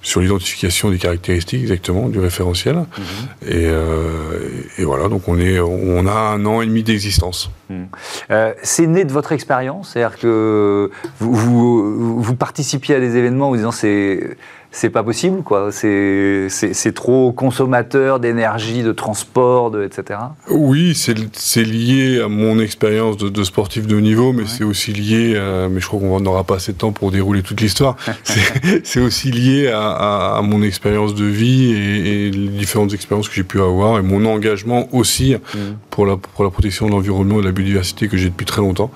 sur 0.01 0.21
l'identification 0.21 0.89
des 0.89 0.97
caractéristiques 0.97 1.62
exactement 1.62 2.09
du 2.09 2.19
référentiel. 2.19 2.75
Mhm. 2.75 3.50
Et, 3.50 3.68
et 4.77 4.85
voilà, 4.85 5.09
donc 5.09 5.27
on, 5.27 5.39
est, 5.39 5.59
on 5.59 6.06
a 6.07 6.12
un 6.12 6.45
an 6.45 6.62
et 6.62 6.65
demi 6.65 6.83
d'existence. 6.83 7.50
Hmm. 7.69 7.85
Euh, 8.30 8.53
c'est 8.62 8.88
né 8.88 9.06
de 9.06 9.13
votre 9.13 9.31
expérience 9.31 9.91
C'est-à-dire 9.91 10.19
que 10.19 10.91
vous, 11.31 11.33
vous, 11.33 12.21
vous, 12.21 12.35
participiez 12.35 12.95
à 12.95 12.99
des 12.99 13.17
événements 13.17 13.47
en 13.47 13.49
vous 13.49 13.57
disant 13.57 13.71
c'est 13.71 14.37
c'est 14.73 14.89
pas 14.89 15.03
possible, 15.03 15.43
quoi. 15.43 15.69
C'est 15.71 16.94
trop 16.95 17.31
consommateur 17.31 18.19
d'énergie, 18.19 18.81
de 18.81 18.92
transport, 18.92 19.69
de, 19.69 19.83
etc. 19.83 20.19
Oui, 20.49 20.95
c'est 20.95 21.63
lié 21.63 22.19
à 22.19 22.27
mon 22.27 22.59
expérience 22.59 23.15
de, 23.18 23.44
sportif 23.44 23.85
de 23.85 23.95
haut 23.95 24.01
niveau, 24.01 24.33
mais 24.33 24.45
c'est 24.47 24.63
aussi 24.63 24.92
lié, 24.92 25.39
mais 25.69 25.80
je 25.80 25.85
crois 25.85 25.99
qu'on 25.99 26.19
n'aura 26.19 26.44
pas 26.44 26.56
assez 26.56 26.73
de 26.73 26.77
temps 26.80 26.92
pour 26.92 27.11
dérouler 27.11 27.44
toute 27.44 27.61
l'histoire. 27.61 27.95
c'est 28.83 28.99
aussi 28.99 29.31
lié 29.31 29.71
à, 29.71 30.42
mon 30.44 30.63
expérience 30.63 31.13
de 31.13 31.25
vie 31.25 31.71
et, 31.71 32.31
les 32.31 32.47
différentes 32.47 32.94
expériences 32.94 33.30
que 33.30 33.35
j'ai 33.35 33.44
pu 33.44 33.61
avoir 33.61 33.99
et 33.99 34.01
mon 34.01 34.25
engagement 34.25 34.87
aussi 34.92 35.35
mm. 35.35 35.57
pour, 35.92 36.07
la, 36.07 36.18
pour 36.18 36.44
la 36.44 36.49
protection 36.49 36.87
de 36.87 36.92
l'environnement 36.92 37.35
et 37.35 37.42
de 37.42 37.45
la 37.45 37.51
biodiversité 37.51 38.07
que 38.07 38.18
j'ai 38.18 38.30
depuis 38.30 38.47
très 38.47 38.61
longtemps. 38.61 38.92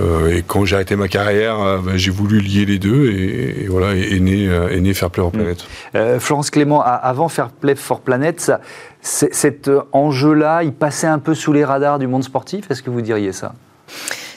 Et 0.00 0.42
quand 0.46 0.64
j'ai 0.64 0.76
arrêté 0.76 0.96
ma 0.96 1.08
carrière, 1.08 1.60
euh, 1.60 1.78
ben, 1.78 1.96
j'ai 1.96 2.10
voulu 2.10 2.40
lier 2.40 2.64
les 2.64 2.78
deux 2.78 3.10
et, 3.10 3.66
voilà, 3.68 3.94
et, 3.94 4.20
né, 4.20 4.48
euh, 4.48 4.70
et 4.70 4.80
né 4.80 4.94
Fair 4.94 5.10
Play 5.10 5.22
for 5.22 5.32
Planet. 5.32 5.66
Florence 6.18 6.50
Clément, 6.50 6.82
avant 6.82 7.28
Fair 7.28 7.50
Play 7.50 7.74
for 7.74 8.00
Planet, 8.00 8.52
cet 9.00 9.70
enjeu-là, 9.92 10.62
il 10.62 10.72
passait 10.72 11.06
un 11.06 11.18
peu 11.18 11.34
sous 11.34 11.52
les 11.52 11.64
radars 11.64 11.98
du 11.98 12.06
monde 12.06 12.24
sportif? 12.24 12.70
Est-ce 12.70 12.82
que 12.82 12.90
vous 12.90 13.02
diriez 13.02 13.32
ça? 13.32 13.54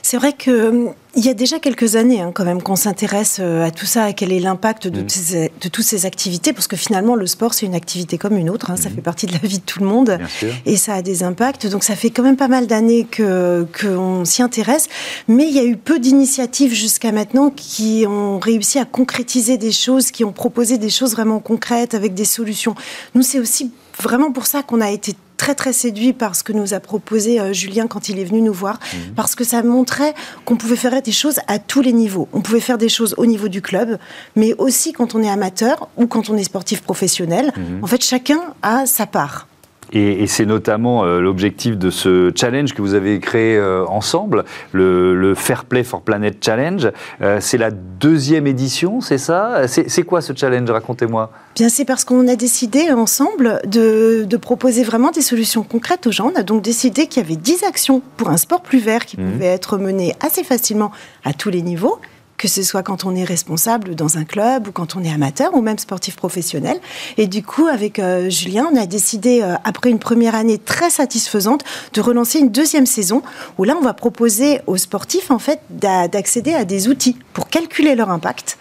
C'est 0.05 0.17
vrai 0.17 0.33
qu'il 0.33 0.53
hum, 0.53 0.93
y 1.15 1.29
a 1.29 1.33
déjà 1.33 1.57
quelques 1.57 1.95
années 1.95 2.21
hein, 2.21 2.31
quand 2.31 2.45
même 2.45 2.61
qu'on 2.61 2.75
s'intéresse 2.75 3.37
euh, 3.39 3.65
à 3.65 3.71
tout 3.71 3.87
ça, 3.87 4.03
à 4.03 4.13
quel 4.13 4.31
est 4.31 4.39
l'impact 4.39 4.87
de, 4.87 5.01
mm. 5.01 5.49
de, 5.63 5.67
toutes 5.67 5.83
ces 5.83 6.05
activités, 6.05 6.53
parce 6.53 6.67
que 6.67 6.75
finalement 6.75 7.15
le 7.15 7.25
sport 7.25 7.55
c'est 7.55 7.65
une 7.65 7.73
activité 7.73 8.19
comme 8.19 8.37
une 8.37 8.51
autre, 8.51 8.69
hein, 8.69 8.75
ça 8.75 8.89
mm. 8.89 8.93
fait 8.93 9.01
partie 9.01 9.25
de 9.25 9.31
la 9.31 9.39
vie 9.39 9.57
de 9.57 9.63
tout 9.63 9.79
le 9.79 9.87
monde 9.87 10.19
et 10.67 10.77
ça 10.77 10.93
a 10.93 11.01
des 11.01 11.23
impacts. 11.23 11.65
Donc 11.65 11.83
ça 11.83 11.95
fait 11.95 12.11
quand 12.11 12.21
même 12.21 12.37
pas 12.37 12.47
mal 12.47 12.67
d'années 12.67 13.07
que 13.09 13.65
qu'on 13.81 14.25
s'y 14.25 14.43
intéresse, 14.43 14.89
mais 15.27 15.47
il 15.47 15.55
y 15.55 15.59
a 15.59 15.65
eu 15.65 15.75
peu 15.75 15.97
d'initiatives 15.97 16.75
jusqu'à 16.75 17.11
maintenant 17.11 17.49
qui 17.49 18.05
ont 18.07 18.37
réussi 18.37 18.77
à 18.77 18.85
concrétiser 18.85 19.57
des 19.57 19.71
choses, 19.71 20.11
qui 20.11 20.23
ont 20.23 20.33
proposé 20.33 20.77
des 20.77 20.91
choses 20.91 21.13
vraiment 21.13 21.39
concrètes 21.39 21.95
avec 21.95 22.13
des 22.13 22.25
solutions. 22.25 22.75
Nous 23.15 23.23
c'est 23.23 23.39
aussi 23.39 23.71
vraiment 23.99 24.31
pour 24.31 24.45
ça 24.45 24.61
qu'on 24.61 24.81
a 24.81 24.91
été 24.91 25.15
très 25.45 25.53
très 25.53 25.73
séduit 25.73 26.11
par 26.11 26.35
ce 26.35 26.43
que 26.43 26.53
nous 26.53 26.73
a 26.73 26.79
proposé 26.79 27.39
euh, 27.39 27.53
Julien 27.53 27.85
quand 27.85 28.09
il 28.09 28.17
est 28.17 28.23
venu 28.23 28.41
nous 28.41 28.51
voir, 28.51 28.79
mhm. 28.79 29.13
parce 29.13 29.35
que 29.35 29.43
ça 29.43 29.61
montrait 29.61 30.15
qu'on 30.43 30.55
pouvait 30.55 30.75
faire 30.75 30.99
des 31.03 31.11
choses 31.11 31.39
à 31.45 31.59
tous 31.59 31.81
les 31.81 31.93
niveaux. 31.93 32.27
On 32.33 32.41
pouvait 32.41 32.59
faire 32.59 32.79
des 32.79 32.89
choses 32.89 33.13
au 33.19 33.27
niveau 33.27 33.47
du 33.47 33.61
club, 33.61 33.99
mais 34.35 34.55
aussi 34.57 34.91
quand 34.91 35.13
on 35.13 35.21
est 35.21 35.29
amateur 35.29 35.87
ou 35.97 36.07
quand 36.07 36.31
on 36.31 36.37
est 36.37 36.45
sportif 36.45 36.81
professionnel. 36.81 37.53
Mhm. 37.55 37.83
En 37.83 37.85
fait, 37.85 38.03
chacun 38.03 38.39
a 38.63 38.87
sa 38.87 39.05
part. 39.05 39.47
Et, 39.93 40.27
c'est 40.27 40.45
notamment 40.45 41.05
euh, 41.05 41.19
l'objectif 41.19 41.77
de 41.77 41.89
ce 41.89 42.31
challenge 42.35 42.73
que 42.73 42.81
vous 42.81 42.93
avez 42.93 43.19
créé 43.19 43.55
euh, 43.57 43.85
ensemble, 43.87 44.43
le, 44.71 45.33
Fair 45.35 45.65
Play 45.65 45.83
for 45.83 46.01
Planet 46.01 46.43
Challenge. 46.43 46.91
Euh, 47.21 47.37
c'est 47.39 47.57
la 47.57 47.71
deuxième 47.71 48.47
édition, 48.47 49.01
c'est 49.01 49.17
ça? 49.17 49.67
C'est, 49.67 50.03
quoi 50.03 50.21
ce 50.21 50.33
challenge? 50.35 50.69
Racontez-moi. 50.69 51.31
Bien, 51.55 51.69
c'est 51.69 51.85
parce 51.85 52.03
qu'on 52.03 52.27
a 52.27 52.35
décidé 52.35 52.91
ensemble 52.91 53.61
de, 53.65 54.27
proposer 54.41 54.83
vraiment 54.83 55.11
des 55.11 55.21
solutions 55.21 55.63
concrètes 55.63 56.05
aux 56.07 56.11
gens. 56.11 56.31
On 56.35 56.39
a 56.39 56.43
donc 56.43 56.61
décidé 56.61 57.07
qu'il 57.07 57.23
y 57.23 57.25
avait 57.25 57.37
10 57.37 57.63
actions 57.63 58.01
pour 58.17 58.29
un 58.29 58.37
sport 58.37 58.61
plus 58.61 58.79
vert 58.79 59.05
qui 59.05 59.19
mmh. 59.19 59.31
pouvaient 59.31 59.45
être 59.45 59.77
menées 59.77 60.13
assez 60.19 60.43
facilement 60.43 60.91
à 61.23 61.33
tous 61.33 61.49
les 61.49 61.61
niveaux 61.61 61.99
que 62.37 62.47
ce 62.47 62.63
soit 62.63 62.83
quand 62.83 63.05
on 63.05 63.15
est 63.15 63.23
responsable 63.23 63.95
dans 63.95 64.17
un 64.17 64.25
club 64.25 64.67
ou 64.67 64.71
quand 64.71 64.95
on 64.95 65.03
est 65.03 65.11
amateur 65.11 65.53
ou 65.55 65.61
même 65.61 65.79
sportif 65.79 66.15
professionnel. 66.15 66.79
Et 67.17 67.27
du 67.27 67.43
coup, 67.43 67.67
avec 67.67 67.99
euh, 67.99 68.29
Julien, 68.29 68.69
on 68.71 68.75
a 68.75 68.85
décidé, 68.85 69.41
euh, 69.41 69.55
après 69.63 69.89
une 69.89 69.99
première 69.99 70.35
année 70.35 70.57
très 70.57 70.89
satisfaisante, 70.89 71.63
de 71.93 72.01
relancer 72.01 72.39
une 72.39 72.49
deuxième 72.49 72.85
saison 72.85 73.21
où 73.57 73.63
là, 73.63 73.75
on 73.79 73.83
va 73.83 73.93
proposer 73.93 74.61
aux 74.67 74.77
sportifs 74.77 75.31
en 75.31 75.39
fait 75.39 75.59
d'accéder 75.69 76.53
à 76.53 76.65
des 76.65 76.87
outils 76.87 77.17
pour 77.33 77.47
calculer 77.49 77.95
leur 77.95 78.09
impact 78.09 78.57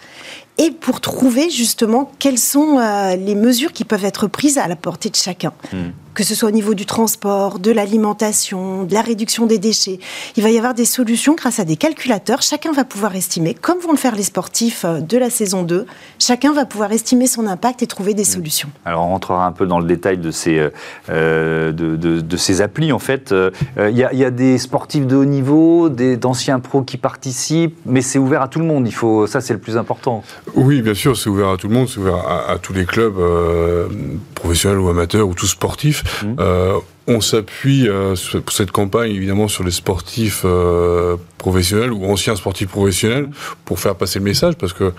et 0.57 0.71
pour 0.71 1.01
trouver 1.01 1.49
justement 1.49 2.11
quelles 2.19 2.37
sont 2.37 2.79
euh, 2.79 3.15
les 3.15 3.35
mesures 3.35 3.73
qui 3.73 3.83
peuvent 3.83 4.05
être 4.05 4.27
prises 4.27 4.57
à 4.57 4.67
la 4.67 4.75
portée 4.75 5.09
de 5.09 5.15
chacun. 5.15 5.51
Hmm 5.73 5.89
que 6.15 6.23
ce 6.23 6.33
soit 6.33 6.49
au 6.49 6.51
niveau 6.51 6.73
du 6.73 6.85
transport, 6.85 7.59
de 7.59 7.71
l'alimentation, 7.71 8.83
de 8.83 8.93
la 8.93 9.01
réduction 9.01 9.45
des 9.45 9.59
déchets. 9.59 9.99
Il 10.37 10.43
va 10.43 10.49
y 10.49 10.57
avoir 10.57 10.73
des 10.73 10.85
solutions 10.85 11.35
grâce 11.35 11.59
à 11.59 11.65
des 11.65 11.75
calculateurs. 11.75 12.41
Chacun 12.41 12.71
va 12.71 12.85
pouvoir 12.85 13.15
estimer, 13.15 13.53
comme 13.53 13.79
vont 13.79 13.91
le 13.91 13.97
faire 13.97 14.15
les 14.15 14.23
sportifs 14.23 14.85
euh, 14.85 15.01
de 15.01 15.17
la 15.17 15.29
saison 15.29 15.63
2, 15.63 15.85
chacun 16.17 16.53
va 16.53 16.65
pouvoir 16.65 16.91
estimer 16.93 17.27
son 17.27 17.45
impact 17.45 17.83
et 17.83 17.87
trouver 17.87 18.13
des 18.13 18.23
mmh. 18.23 18.25
solutions. 18.25 18.69
Alors 18.85 19.05
on 19.05 19.09
rentrera 19.09 19.45
un 19.45 19.51
peu 19.51 19.67
dans 19.67 19.79
le 19.79 19.85
détail 19.85 20.17
de 20.17 20.31
ces, 20.31 20.57
euh, 20.57 20.69
euh, 21.09 21.71
de, 21.73 22.37
ces 22.37 22.61
applis. 22.61 22.93
En 22.93 22.99
fait, 22.99 23.33
il 23.77 23.97
y, 23.97 24.03
a 24.03 24.31
des 24.31 24.57
sportifs 24.57 25.05
de 25.05 25.15
haut 25.17 25.25
niveau, 25.25 25.89
d'anciens 25.89 26.59
pros 26.59 26.81
qui 26.81 26.97
participent, 26.97 27.77
mais 27.85 28.01
c'est 28.01 28.19
ouvert 28.19 28.41
à 28.41 28.47
tout 28.47 28.59
le 28.59 28.65
monde. 28.65 28.87
Il 28.87 28.93
faut, 28.93 29.27
ça 29.27 29.41
c'est 29.41 29.53
le 29.53 29.59
plus 29.59 29.77
important. 29.77 30.23
Oui, 30.53 30.81
bien 30.81 30.93
sûr, 30.93 31.17
c'est 31.17 31.29
ouvert 31.29 31.49
à 31.49 31.57
tout 31.57 31.67
le 31.67 31.73
monde, 31.73 31.89
c'est 31.89 31.99
ouvert 31.99 32.25
à, 32.27 32.57
tous 32.61 32.73
les 32.73 32.85
clubs 32.85 33.15
professionnels 34.35 34.79
ou 34.79 34.89
amateurs 34.89 35.27
ou 35.27 35.33
tous 35.33 35.47
sportifs. 35.47 36.04
Mmh. 36.23 36.35
Euh, 36.39 36.79
on 37.07 37.21
s'appuie 37.21 37.87
euh, 37.87 38.15
pour 38.43 38.51
cette 38.51 38.71
campagne 38.71 39.11
évidemment 39.11 39.47
sur 39.47 39.63
les 39.63 39.71
sportifs 39.71 40.41
euh, 40.43 41.17
professionnels 41.37 41.93
ou 41.93 42.03
anciens 42.05 42.35
sportifs 42.35 42.69
professionnels 42.69 43.29
pour 43.63 43.79
faire 43.79 43.95
passer 43.95 44.19
le 44.19 44.25
message 44.25 44.55
parce 44.55 44.73
que 44.73 44.91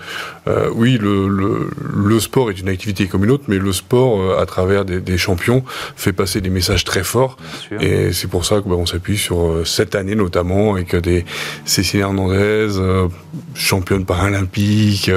euh, 0.47 0.69
oui 0.73 0.97
le, 0.97 1.27
le, 1.27 2.19
sport 2.19 2.49
est 2.49 2.59
une 2.59 2.69
activité 2.69 3.07
comme 3.07 3.25
une 3.25 3.31
autre 3.31 3.43
mais 3.47 3.57
le 3.57 3.73
sport 3.73 4.39
à 4.39 4.45
travers 4.45 4.85
des, 4.85 5.17
champions 5.17 5.63
fait 5.95 6.13
passer 6.13 6.41
des 6.41 6.49
messages 6.49 6.83
très 6.83 7.03
forts 7.03 7.37
et 7.81 8.13
c'est 8.13 8.27
pour 8.27 8.45
ça 8.45 8.61
que 8.61 8.69
bah, 8.69 8.75
on 8.77 8.85
s'appuie 8.85 9.17
sur 9.17 9.67
cette 9.67 9.95
année 9.95 10.15
notamment 10.15 10.73
avec 10.73 10.95
des 10.95 11.25
Cécile 11.65 12.01
Hernandez 12.01 12.69
championne 13.53 14.05
paralympique 14.05 15.11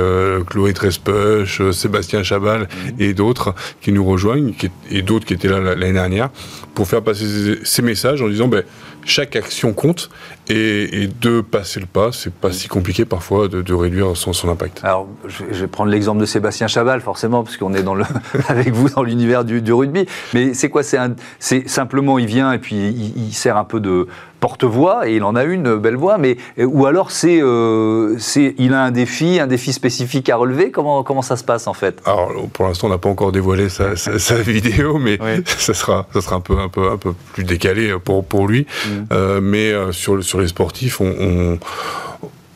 Chloé 0.49 0.73
Trespuch 0.73 1.63
Sébastien 1.71 2.23
Chabal 2.23 2.63
mmh. 2.63 3.03
et 3.03 3.15
d'autres 3.15 3.55
qui 3.81 3.93
nous 3.93 4.05
rejoignent 4.05 4.53
et 4.91 5.03
d'autres 5.03 5.27
qui 5.27 5.35
étaient 5.35 5.49
là 5.49 5.61
l'année 5.61 5.93
dernière 5.93 6.31
pour 6.80 6.80
faire 6.89 7.03
passer 7.03 7.61
ces 7.65 7.83
messages 7.83 8.23
en 8.23 8.29
disant 8.29 8.49
ben, 8.49 8.65
chaque 9.05 9.37
action 9.37 9.73
compte 9.73 10.11
et, 10.51 11.09
de 11.21 11.41
passer 11.41 11.81
le 11.81 11.87
pas, 11.87 12.11
c'est 12.13 12.33
pas 12.33 12.53
si 12.53 12.69
compliqué 12.69 13.05
parfois 13.05 13.49
de, 13.49 13.75
réduire 13.75 14.17
son, 14.17 14.33
son, 14.33 14.49
impact. 14.49 14.81
Alors, 14.83 15.09
je, 15.27 15.45
vais 15.45 15.67
prendre 15.67 15.91
l'exemple 15.91 16.21
de 16.21 16.27
Sébastien 16.27 16.67
Chabal, 16.67 17.01
forcément, 17.01 17.43
parce 17.43 17.57
qu'on 17.57 17.75
est 17.75 17.83
dans 17.83 17.95
le, 17.95 18.05
avec 18.49 18.73
vous 18.73 18.89
dans 18.89 19.03
l'univers 19.03 19.45
du, 19.45 19.63
du, 19.63 19.73
rugby. 19.73 20.07
Mais 20.35 20.55
c'est 20.55 20.69
quoi 20.69 20.83
C'est 20.83 21.69
simplement, 21.69 22.19
il 22.19 22.27
vient 22.27 22.53
et 22.53 22.59
puis 22.59 22.77
il 22.77 23.33
sert 23.33 23.57
un 23.57 23.65
peu 23.65 23.81
de, 23.81 24.07
porte-voix, 24.41 25.09
et 25.09 25.17
il 25.17 25.23
en 25.23 25.37
a 25.37 25.45
une 25.45 25.77
belle 25.77 25.97
voix, 25.97 26.19
mais 26.19 26.37
euh, 26.59 26.65
ou 26.65 26.87
alors 26.87 27.11
c'est, 27.11 27.41
euh, 27.41 28.17
c'est, 28.19 28.55
il 28.59 28.75
a 28.75 28.83
un 28.83 28.91
défi, 28.91 29.39
un 29.39 29.47
défi 29.47 29.73
spécifique 29.73 30.29
à 30.31 30.37
relever. 30.37 30.71
Comment 30.71 31.03
comment 31.05 31.23
ça 31.23 31.37
se 31.37 31.45
passe 31.45 31.67
en 31.67 31.75
fait? 31.75 32.01
Alors 32.07 32.33
pour 32.53 32.67
l'instant, 32.67 32.89
on 32.89 32.91
n'a 32.91 32.99
pas 32.99 33.11
encore 33.11 33.33
dévoilé 33.33 33.69
sa, 33.69 33.97
sa, 33.97 34.37
vidéo, 34.41 34.99
mais 34.99 35.19
ça 35.45 35.75
sera 35.75 36.07
ça 36.13 36.21
sera 36.21 36.37
un 36.37 36.41
peu 36.41 36.59
un 36.59 36.69
peu 36.69 36.91
un 36.91 36.97
peu 36.97 37.13
plus 37.35 37.45
décalé 37.45 37.95
pour 38.03 38.25
pour 38.25 38.49
lui. 38.49 38.63
Mm. 38.63 38.89
Euh, 39.13 39.41
mais 39.43 39.73
sur 39.93 40.25
sur 40.25 40.40
les 40.41 40.49
sportifs, 40.49 41.01
on, 41.01 41.59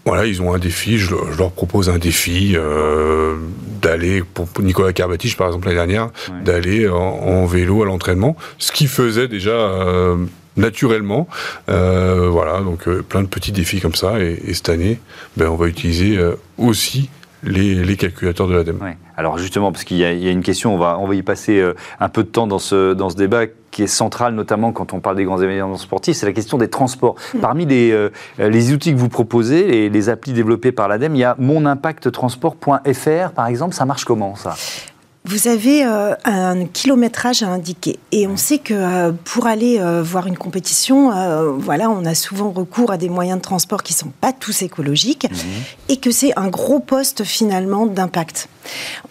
voilà, 0.04 0.26
ils 0.26 0.42
ont 0.42 0.52
un 0.52 0.58
défi. 0.58 0.98
Je, 0.98 1.14
leur 1.38 1.50
propose 1.52 1.88
un 1.88 1.98
défi 1.98 2.56
d'aller 3.80 4.22
pour 4.22 4.48
Nicolas 4.60 4.92
Carbatich, 4.92 5.36
par 5.36 5.46
exemple 5.48 5.66
l'année 5.66 5.76
dernière, 5.76 6.10
d'aller 6.44 6.88
en, 6.88 6.96
en, 6.96 7.46
vélo 7.46 7.82
à 7.82 7.86
l'entraînement, 7.86 8.36
ce 8.58 8.72
qui 8.72 8.86
faisait 8.86 9.28
déjà 9.28 9.56
naturellement. 10.56 11.28
Euh, 11.68 12.28
voilà, 12.28 12.60
donc 12.60 12.88
euh, 12.88 13.02
plein 13.02 13.22
de 13.22 13.28
petits 13.28 13.52
défis 13.52 13.80
comme 13.80 13.94
ça. 13.94 14.20
Et, 14.20 14.54
cette 14.54 14.68
année, 14.68 14.98
ben, 15.36 15.48
on 15.48 15.56
va 15.56 15.66
utiliser 15.66 16.16
euh, 16.16 16.34
aussi 16.58 17.10
les, 17.44 17.96
calculateurs 17.96 18.48
de 18.48 18.54
l'ADEME. 18.54 18.94
Alors 19.16 19.38
justement, 19.38 19.72
parce 19.72 19.84
qu'il 19.84 19.98
y, 19.98 20.04
a 20.04 20.30
une 20.30 20.42
question, 20.42 20.74
on 20.74 20.78
va, 20.78 20.98
on 20.98 21.06
va 21.06 21.14
y 21.14 21.22
passer 21.22 21.64
un 22.00 22.08
peu 22.08 22.24
de 22.24 22.28
temps 22.28 22.46
dans 22.46 22.58
ce, 22.58 22.94
dans 22.94 23.10
ce 23.10 23.16
débat 23.16 23.46
qui 23.70 23.82
est 23.82 23.88
central, 23.88 24.34
notamment 24.34 24.72
quand 24.72 24.92
on 24.92 25.00
parle 25.00 25.16
des 25.16 25.24
grands 25.24 25.40
événements 25.40 25.76
sportifs, 25.76 26.16
c'est 26.16 26.26
la 26.26 26.32
question 26.32 26.58
des 26.58 26.68
transports. 26.68 27.14
Mm. 27.34 27.38
Parmi 27.38 27.66
les, 27.66 28.08
les, 28.38 28.72
outils 28.72 28.92
que 28.92 28.98
vous 28.98 29.08
proposez, 29.08 29.66
les, 29.66 29.88
les 29.90 30.08
applis 30.08 30.32
développés 30.32 30.72
par 30.72 30.88
l'ADEME, 30.88 31.14
il 31.14 31.20
y 31.20 31.24
a 31.24 31.36
monimpacttransport.fr, 31.38 33.32
par 33.34 33.46
exemple. 33.46 33.74
Ça 33.74 33.84
marche 33.84 34.04
comment, 34.04 34.34
ça? 34.34 34.54
Vous 35.26 35.48
avez 35.48 35.86
euh, 35.86 36.14
un 36.26 36.66
kilométrage 36.66 37.42
à 37.42 37.48
indiquer 37.48 37.98
et 38.12 38.26
on 38.26 38.36
sait 38.36 38.58
que 38.58 38.74
euh, 38.74 39.12
pour 39.24 39.46
aller 39.46 39.80
euh, 39.80 40.02
voir 40.02 40.26
une 40.26 40.36
compétition, 40.36 41.10
voilà, 41.58 41.88
on 41.88 42.04
a 42.04 42.14
souvent 42.14 42.50
recours 42.50 42.90
à 42.90 42.98
des 42.98 43.08
moyens 43.08 43.38
de 43.38 43.42
transport 43.42 43.82
qui 43.82 43.94
sont 43.94 44.12
pas 44.20 44.34
tous 44.34 44.60
écologiques 44.60 45.26
mhm. 45.30 45.38
et 45.88 45.96
que 45.96 46.10
c'est 46.10 46.38
un 46.38 46.48
gros 46.48 46.78
poste 46.78 47.24
finalement 47.24 47.86
d'impact. 47.86 48.48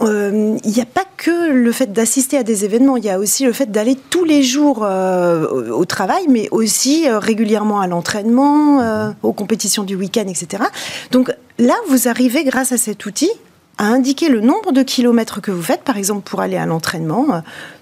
Il 0.02 0.60
n'y 0.64 0.82
a 0.82 0.86
pas 0.86 1.06
que 1.18 1.52
le 1.52 1.72
fait 1.72 1.92
d'assister 1.92 2.38
à 2.38 2.44
des 2.44 2.64
événements, 2.66 2.98
il 2.98 3.06
y 3.06 3.10
a 3.10 3.18
aussi 3.18 3.46
le 3.46 3.54
fait 3.54 3.72
d'aller 3.72 3.98
tous 4.10 4.24
les 4.24 4.44
jours 4.44 4.80
au 4.82 5.86
travail, 5.86 6.26
mais 6.30 6.48
aussi 6.52 7.08
régulièrement 7.10 7.80
à 7.80 7.88
l'entraînement, 7.88 9.14
aux 9.24 9.34
compétitions 9.34 9.84
du 9.84 9.96
week-end, 9.96 10.26
etc. 10.28 10.64
Donc 11.12 11.32
là, 11.58 11.76
vous 11.88 12.08
arrivez 12.08 12.44
grâce 12.44 12.72
à 12.72 12.78
cet 12.78 13.06
outil 13.06 13.32
à 13.78 13.86
indiquer 13.86 14.30
le 14.30 14.42
nombre 14.42 14.72
de 14.72 14.84
kilomètres 14.84 15.42
que 15.42 15.52
vous 15.52 15.64
faites, 15.64 15.84
par 15.84 15.98
exemple 15.98 16.30
pour 16.30 16.42
aller 16.42 16.58
à 16.58 16.66
l'entraînement 16.66 17.34
euh, 17.34 17.40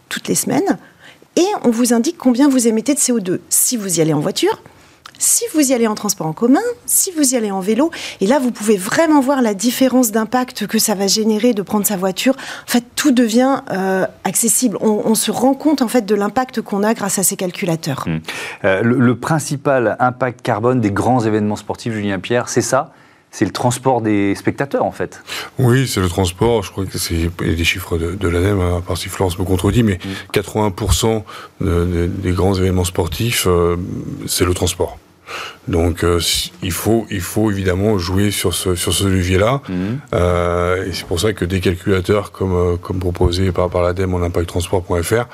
toutes 0.10 0.28
les 0.28 0.36
semaines, 0.36 0.78
et 1.36 1.48
on 1.64 1.70
vous 1.70 1.94
indique 1.94 2.18
combien 2.18 2.50
vous 2.50 2.68
émettez 2.68 2.94
de 2.94 3.00
CO2 3.00 3.40
si 3.50 3.78
vous 3.78 4.00
y 4.00 4.02
allez 4.02 4.14
en 4.14 4.20
voiture, 4.20 4.62
si 5.22 5.46
vous 5.54 5.72
y 5.72 5.74
allez 5.74 5.88
en 5.88 5.96
transport 5.96 6.28
en 6.28 6.34
commun, 6.34 6.60
si 6.86 7.12
vous 7.12 7.34
y 7.34 7.38
allez 7.38 7.52
en 7.52 7.60
vélo. 7.60 7.92
Et 8.22 8.28
là, 8.28 8.40
vous 8.40 8.52
pouvez 8.52 8.76
vraiment 8.76 9.22
voir 9.22 9.42
la 9.42 9.54
différence 9.54 10.12
d'impact 10.12 10.66
que 10.66 10.80
ça 10.80 10.96
va 10.96 11.08
générer 11.08 11.54
de 11.54 11.62
prendre 11.62 11.86
sa 11.86 11.96
voiture. 11.96 12.34
En 12.68 12.72
fait, 12.72 12.84
tout 12.96 13.12
devient 13.12 13.62
euh, 13.72 14.06
accessible. 14.24 14.78
On, 14.82 15.14
se 15.14 15.30
rend 15.30 15.54
compte 15.54 15.84
en 15.84 15.88
fait 15.88 16.06
de 16.06 16.16
l'impact 16.16 16.62
qu'on 16.62 16.84
a 16.84 16.94
grâce 16.96 17.20
à 17.20 17.24
ces 17.24 17.36
calculateurs. 17.36 18.06
Hum. 18.08 18.20
Euh, 18.64 18.82
le, 18.82 19.16
principal 19.16 19.96
impact 20.00 20.42
carbone 20.42 20.82
des 20.82 20.92
grands 20.92 21.24
événements 21.24 21.56
sportifs, 21.56 21.94
Julien 21.94 22.18
Pierre, 22.18 22.50
c'est 22.50 22.62
ça? 22.62 22.92
C'est 23.32 23.46
le 23.46 23.52
transport 23.52 24.02
des 24.02 24.36
spectateurs, 24.36 24.84
en 24.84 24.92
fait. 24.92 25.24
Oui, 25.58 25.88
c'est 25.88 26.02
le 26.02 26.10
transport. 26.10 26.64
Je 26.64 26.72
crois 26.72 26.86
que 26.86 26.98
c'est 26.98 27.32
des 27.40 27.64
chiffres 27.64 27.98
de, 27.98 28.12
de 28.12 28.28
l'ADEME, 28.28 28.60
hein, 28.60 28.78
à 28.80 28.82
part 28.82 28.98
si 28.98 29.08
Florence 29.08 29.40
me 29.40 29.46
contredit, 29.46 29.84
mais 29.84 30.00
80% 30.34 31.24
mm. 31.62 32.08
des 32.08 32.32
grands 32.32 32.54
événements 32.54 32.84
sportifs, 32.84 33.46
euh, 33.48 33.78
c'est 34.28 34.44
le 34.46 34.54
transport. 34.54 34.98
Donc 35.70 36.04
euh, 36.04 36.20
il, 36.62 36.74
faut, 36.74 37.08
il 37.10 37.22
faut 37.22 37.52
évidemment 37.52 37.98
jouer 37.98 38.32
sur 38.32 38.54
ce, 38.54 38.76
sur 38.76 38.92
ce 38.92 39.06
levier-là. 39.06 39.62
Mm. 39.70 39.74
Euh, 40.14 40.86
et 40.86 40.92
c'est 40.92 41.06
pour 41.08 41.22
ça 41.22 41.32
que 41.32 41.46
des 41.46 41.62
calculateurs 41.62 42.34
comme, 42.34 42.78
comme 42.80 43.00
proposé 43.00 43.54
par, 43.54 43.70
par 43.70 43.82
l'ADEME 43.82 44.14
en 44.14 44.24
impacttransport.fr 44.24 45.26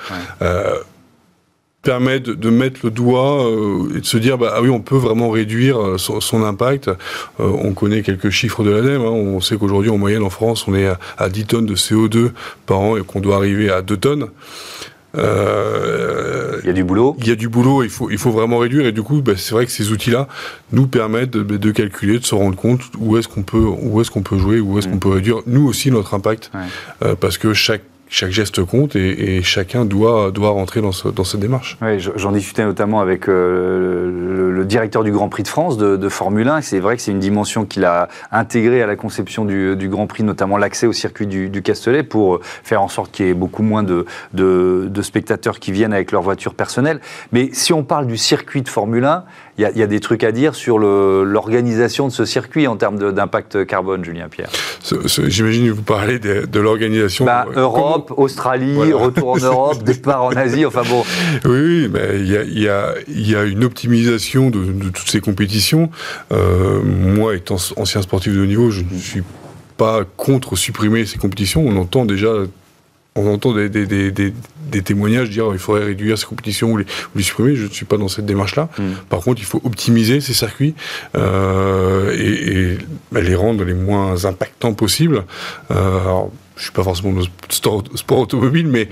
permet 1.87 2.19
de, 2.19 2.49
mettre 2.49 2.81
le 2.83 2.91
doigt 2.91 3.47
euh, 3.47 3.95
et 3.95 4.01
de 4.01 4.05
se 4.05 4.17
dire 4.17 4.37
bah 4.37 4.51
ah 4.53 4.61
oui 4.61 4.69
on 4.69 4.81
peut 4.81 4.97
vraiment 4.97 5.29
réduire 5.29 5.79
euh, 5.79 5.97
son, 5.97 6.43
impact. 6.43 6.89
Euh, 6.89 6.93
on 7.39 7.71
connaît 7.71 8.01
quelques 8.01 8.29
chiffres 8.29 8.61
de 8.65 8.71
l'ADEME. 8.71 9.03
Hein. 9.03 9.09
On 9.09 9.39
sait 9.39 9.55
qu'aujourd'hui 9.55 9.89
en 9.89 9.97
moyenne 9.97 10.23
en 10.23 10.29
France 10.29 10.67
on 10.67 10.75
est 10.75 10.89
à, 11.17 11.29
10 11.29 11.45
tonnes 11.45 11.65
de 11.65 11.75
CO2 11.75 12.31
par 12.65 12.79
an 12.79 12.97
et 12.97 13.03
qu'on 13.03 13.21
doit 13.21 13.37
arriver 13.37 13.69
à 13.69 13.81
2 13.81 13.95
tonnes. 13.95 14.27
il 15.15 15.21
y 16.65 16.69
a 16.69 16.73
du 16.73 16.83
boulot. 16.83 17.15
Il 17.21 17.27
y 17.29 17.31
a 17.31 17.35
du 17.35 17.47
boulot, 17.47 17.83
il 17.83 17.89
faut, 17.89 18.09
il 18.09 18.17
faut 18.17 18.31
vraiment 18.31 18.57
réduire. 18.57 18.85
Et 18.85 18.91
du 18.91 19.01
coup, 19.01 19.21
bah, 19.21 19.37
c'est 19.37 19.53
vrai 19.53 19.65
que 19.65 19.71
ces 19.71 19.93
outils-là 19.93 20.27
nous 20.73 20.87
permettent 20.87 21.37
de, 21.37 21.71
calculer, 21.71 22.19
de 22.19 22.25
se 22.25 22.35
rendre 22.35 22.57
compte 22.57 22.81
où 22.99 23.15
est-ce 23.15 23.29
qu'on 23.29 23.43
peut, 23.43 23.63
où 23.63 24.01
est-ce 24.01 24.11
qu'on 24.11 24.23
peut 24.23 24.37
jouer, 24.37 24.59
où 24.59 24.77
est-ce 24.77 24.89
qu'on 24.89 24.95
mm. 24.95 24.99
peut 24.99 25.09
réduire, 25.09 25.37
nous 25.47 25.65
aussi, 25.65 25.89
notre 25.89 26.13
impact. 26.15 26.51
parce 27.21 27.37
que 27.37 27.53
chaque 27.53 27.83
chaque 28.09 28.31
geste 28.31 28.63
compte 28.63 28.95
et, 28.95 29.41
chacun 29.43 29.85
doit, 29.85 30.31
doit 30.31 30.49
rentrer 30.49 30.81
dans, 30.81 30.91
cette 30.91 31.39
démarche. 31.39 31.77
Oui, 31.81 31.99
j'en 31.99 32.31
discutais 32.31 32.63
notamment 32.63 33.01
avec 33.01 33.27
euh, 33.27 34.51
le, 34.55 34.65
directeur 34.65 35.03
du 35.03 35.11
Grand 35.11 35.29
Prix 35.29 35.43
de 35.43 35.47
France 35.47 35.77
de, 35.77 36.09
Formule 36.09 36.47
1. 36.47 36.61
C'est 36.61 36.79
vrai 36.79 36.95
que 36.95 37.01
c'est 37.01 37.11
une 37.11 37.19
dimension 37.19 37.65
qu'il 37.65 37.85
a 37.85 38.07
intégrée 38.31 38.81
à 38.81 38.87
la 38.87 38.95
conception 38.95 39.45
du, 39.45 39.89
Grand 39.89 40.07
Prix, 40.07 40.23
notamment 40.23 40.57
l'accès 40.57 40.87
au 40.87 40.93
circuit 40.93 41.27
du, 41.27 41.61
Castellet 41.61 42.03
pour 42.03 42.39
faire 42.43 42.81
en 42.81 42.87
sorte 42.87 43.11
qu'il 43.11 43.25
y 43.25 43.29
ait 43.29 43.33
beaucoup 43.33 43.63
moins 43.63 43.83
de, 43.83 44.05
de, 44.33 45.01
spectateurs 45.01 45.59
qui 45.59 45.71
viennent 45.71 45.93
avec 45.93 46.11
leur 46.11 46.21
voiture 46.21 46.53
personnelle. 46.53 46.99
Mais 47.31 47.49
si 47.53 47.73
on 47.73 47.83
parle 47.83 48.07
du 48.07 48.17
circuit 48.17 48.61
de 48.61 48.69
Formule 48.69 49.05
1, 49.05 49.25
il 49.57 49.71
y, 49.75 49.81
a 49.81 49.87
des 49.87 49.99
trucs 49.99 50.23
à 50.23 50.31
dire 50.31 50.53
sur 50.53 50.77
l'organisation 50.77 52.07
de 52.07 52.13
ce 52.13 52.25
circuit 52.25 52.67
en 52.67 52.75
termes 52.75 53.11
d'impact 53.11 53.65
carbone, 53.65 54.05
Julien 54.05 54.29
Pierre? 54.29 54.49
J'imagine 55.27 55.65
que 55.67 55.71
vous 55.71 55.81
parlez 55.81 56.19
de, 56.19 56.59
l'organisation. 56.59 57.25
Bah, 57.25 57.47
Europe, 57.55 58.13
Australie, 58.17 58.93
retour 58.93 59.29
en 59.29 59.37
Europe, 59.41 59.83
départ 59.83 60.25
en 60.25 60.29
Asie, 60.31 60.65
enfin 60.65 60.83
bon. 60.87 61.03
Oui, 61.45 61.89
il 62.13 62.27
y, 62.27 62.67
a, 62.69 62.93
y, 63.07 63.35
a, 63.35 63.43
une 63.45 63.63
optimisation 63.63 64.51
de, 64.51 64.89
toutes 64.89 65.09
ces 65.09 65.21
compétitions. 65.21 65.89
Euh, 66.31 66.81
moi, 66.83 67.35
étant 67.35 67.57
ancien 67.77 68.01
sportif 68.03 68.33
de 68.33 68.41
haut 68.41 68.45
niveau, 68.45 68.69
je 68.69 68.83
ne 68.83 68.99
suis 68.99 69.23
pas 69.77 70.01
contre 70.17 70.55
supprimer 70.55 71.05
ces 71.05 71.17
compétitions. 71.17 71.65
On 71.65 71.77
entend 71.77 72.05
déjà 72.05 72.29
on 73.17 73.33
entend 73.33 73.53
des, 73.53 73.69
des, 73.69 74.81
témoignages 74.83 75.29
dire 75.29 75.49
qu'il 75.49 75.59
faudrait 75.59 75.85
réduire 75.85 76.17
ces 76.17 76.25
compétitions 76.25 76.71
ou 76.71 76.77
les, 76.77 77.23
supprimer. 77.23 77.55
Je 77.55 77.65
ne 77.65 77.69
suis 77.69 77.85
pas 77.85 77.97
dans 77.97 78.07
cette 78.07 78.25
démarche-là. 78.25 78.69
Hmm. 78.77 78.93
Par 79.09 79.21
contre, 79.21 79.41
il 79.41 79.45
faut 79.45 79.61
optimiser 79.63 80.21
ces 80.21 80.33
circuits 80.33 80.75
euh, 81.15 82.15
et, 82.17 82.77
bah, 83.11 83.21
les 83.21 83.35
rendre 83.35 83.63
les 83.63 83.73
moins 83.73 84.25
impactants 84.25 84.73
possibles. 84.73 85.25
Euh, 85.71 86.01
alors, 86.01 86.31
je 86.55 86.63
suis 86.63 86.71
pas 86.71 86.83
forcément 86.83 87.13
dans 87.13 87.21
le 87.21 87.27
sport, 87.49 88.19
automobile, 88.19 88.67
mais, 88.67 88.87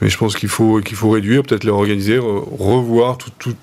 mais 0.00 0.08
je 0.08 0.16
pense 0.16 0.36
qu'il 0.36 0.48
faut, 0.48 0.80
qu'il 0.80 0.96
faut 0.96 1.10
réduire, 1.10 1.42
peut-être 1.42 1.64
les 1.64 1.70
organiser, 1.70 2.18
revoir 2.18 3.18
tout, 3.18 3.30
tout 3.38 3.54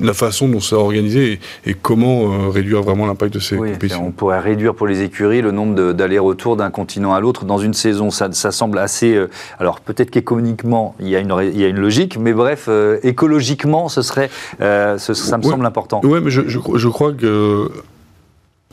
la 0.00 0.14
façon 0.14 0.48
dont 0.48 0.60
c'est 0.60 0.74
organisé 0.74 1.40
et, 1.66 1.74
comment 1.74 2.32
euh, 2.32 2.48
réduire 2.48 2.82
vraiment 2.82 3.06
l'impact 3.06 3.34
de 3.34 3.40
ces 3.40 3.56
compétitions. 3.56 4.06
On 4.06 4.10
pourrait 4.12 4.40
réduire 4.40 4.74
pour 4.74 4.86
les 4.86 5.02
écuries 5.02 5.42
le 5.42 5.50
nombre 5.50 5.92
d'allers-retours 5.92 6.56
d'un 6.56 6.70
continent 6.70 7.14
à 7.14 7.20
l'autre 7.20 7.44
dans 7.44 7.58
une 7.58 7.74
saison. 7.74 8.10
Ça, 8.10 8.30
semble 8.32 8.78
assez. 8.78 9.14
Euh, 9.14 9.28
alors 9.58 9.80
peut-être 9.80 10.10
qu'économiquement 10.10 10.94
il, 11.00 11.08
y 11.08 11.16
a 11.16 11.20
une, 11.20 11.34
il 11.42 11.58
y 11.58 11.64
a 11.64 11.68
une 11.68 11.80
logique, 11.80 12.18
mais 12.18 12.32
bref, 12.32 12.66
euh, 12.68 12.98
écologiquement, 13.02 13.88
ce 13.88 14.02
serait, 14.02 14.30
ça 14.58 15.38
me 15.38 15.42
semble 15.42 15.66
important. 15.66 16.00
Oui, 16.04 16.20
mais 16.22 16.30
je, 16.30 16.42
je, 16.46 16.88
crois 16.88 17.12
que 17.12 17.70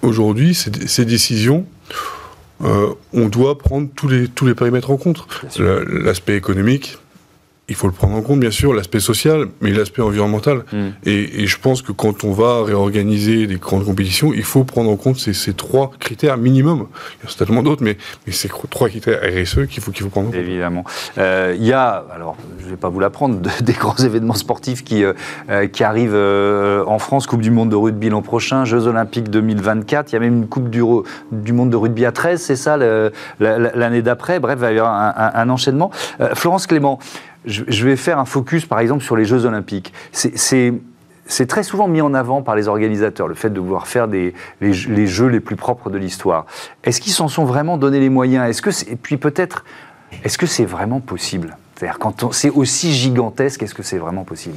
aujourd'hui, 0.02 0.54
ces, 0.54 0.72
ces 0.88 1.06
décisions. 1.06 1.66
on 2.62 3.28
doit 3.30 3.58
prendre 3.58 3.88
tous 3.96 4.08
les, 4.08 4.28
tous 4.28 4.46
les 4.46 4.56
périmètres 4.56 4.92
en 4.92 4.98
compte. 4.98 5.28
L'aspect 5.60 6.36
économique, 6.36 6.98
il 7.68 7.76
faut 7.76 7.88
le 7.88 7.94
prendre 7.94 8.16
en 8.16 8.22
compte, 8.22 8.40
bien 8.40 8.52
sûr, 8.52 8.74
l'aspect 8.74 9.00
social, 9.00 9.48
mais 9.60 9.72
l'aspect 9.72 10.04
environnemental. 10.04 10.64
Mm. 10.72 10.78
Et, 11.06 11.48
je 11.48 11.60
pense 11.60 11.82
que 11.82 11.92
quand 11.92 12.24
on 12.24 12.32
va 12.32 12.64
réorganiser 12.64 13.48
des 13.48 13.56
grandes 13.56 13.86
compétitions, 13.86 14.34
il 14.34 14.44
faut 14.44 14.64
prendre 14.64 14.90
en 14.90 14.96
compte 14.96 15.18
ces, 15.18 15.34
ces 15.34 15.54
trois 15.54 15.92
critères 16.00 16.38
minimum. 16.38 16.88
Il 17.20 17.26
y 17.26 17.28
a 17.28 17.30
certainement 17.30 17.64
d'autres, 17.64 17.84
mais, 17.84 17.98
mais 18.26 18.34
ces 18.34 18.50
trois 18.70 18.90
critères 18.90 19.20
RSE 19.22 19.68
qu'il 19.68 19.82
faut, 19.82 19.92
qu'il 19.92 20.04
faut 20.04 20.10
prendre 20.10 20.28
en 20.28 20.32
compte. 20.32 20.40
Évidemment. 20.40 20.84
Euh, 21.18 21.56
il 21.58 21.66
y 21.66 21.74
a, 21.74 22.06
alors 22.14 22.36
je 22.60 22.66
ne 22.66 22.70
vais 22.72 22.78
pas 22.78 22.90
vous 22.90 23.00
l'apprendre, 23.00 23.40
des 23.62 23.74
grands 23.74 23.96
événements 23.96 24.34
sportifs 24.34 24.84
qui, 24.84 25.04
euh, 25.04 25.14
euh, 25.50 25.68
qui 25.68 25.84
arrivent 25.84 26.16
en 26.16 27.00
France, 27.00 27.26
Coupe 27.26 27.42
du 27.42 27.52
Monde 27.52 27.70
de 27.70 27.76
rugby 27.76 28.10
l'an 28.10 28.22
prochain, 28.22 28.66
Jeux 28.66 28.88
Olympiques 28.88 29.30
2024, 29.30 30.12
il 30.12 30.14
y 30.14 30.18
a 30.18 30.20
même 30.20 30.38
une 30.38 30.48
Coupe 30.48 30.70
du, 30.70 30.84
du 31.32 31.54
Monde 31.54 31.72
de 31.72 31.78
rugby 31.78 32.06
à 32.06 32.12
13, 32.12 32.42
c'est 32.42 32.56
ça, 32.56 32.78
l'année 33.40 34.02
d'après. 34.02 34.40
Bref, 34.40 34.58
il 34.58 34.62
va 34.62 34.72
y 34.72 34.80
avoir 34.80 34.94
un, 34.94 35.32
un 35.34 35.50
enchaînement. 35.50 35.92
Florence 36.34 36.68
Clément, 36.68 37.00
je, 37.46 37.86
vais 37.86 37.96
faire 37.96 38.20
un 38.20 38.26
focus, 38.26 38.66
par 38.66 38.80
exemple, 38.80 39.04
sur 39.04 39.16
les 39.16 39.26
Jeux 39.26 39.46
Olympiques. 39.46 39.94
C'est 40.12 41.48
très 41.48 41.64
souvent 41.64 41.88
mis 41.88 42.02
en 42.02 42.14
avant 42.14 42.42
par 42.42 42.56
les 42.56 42.68
organisateurs, 42.68 43.28
le 43.28 43.36
fait 43.36 43.50
de 43.50 43.60
vouloir 43.60 43.88
faire 43.88 44.08
les, 44.08 44.34
jeux 44.62 45.28
les 45.28 45.40
plus 45.40 45.56
propres 45.56 45.90
de 45.90 45.98
l'histoire. 45.98 46.46
Est-ce 46.84 47.02
qu'ils 47.02 47.14
s'en 47.14 47.28
sont 47.28 47.46
vraiment 47.46 47.78
donné 47.78 48.00
les 48.00 48.10
moyens? 48.10 48.50
Est-ce 48.50 48.62
que 48.62 48.92
et 48.92 48.96
puis 48.96 49.18
peut-être, 49.18 49.66
est-ce 50.24 50.38
que 50.38 50.46
c'est 50.46 50.66
vraiment 50.66 51.00
possible? 51.00 51.58
C'est-à-dire 51.76 52.00
quand 52.00 52.32
c'est 52.32 52.50
aussi 52.50 52.94
gigantesque, 52.94 53.64
est-ce 53.64 53.74
que 53.74 53.84
c'est 53.84 53.98
vraiment 53.98 54.24
possible? 54.24 54.56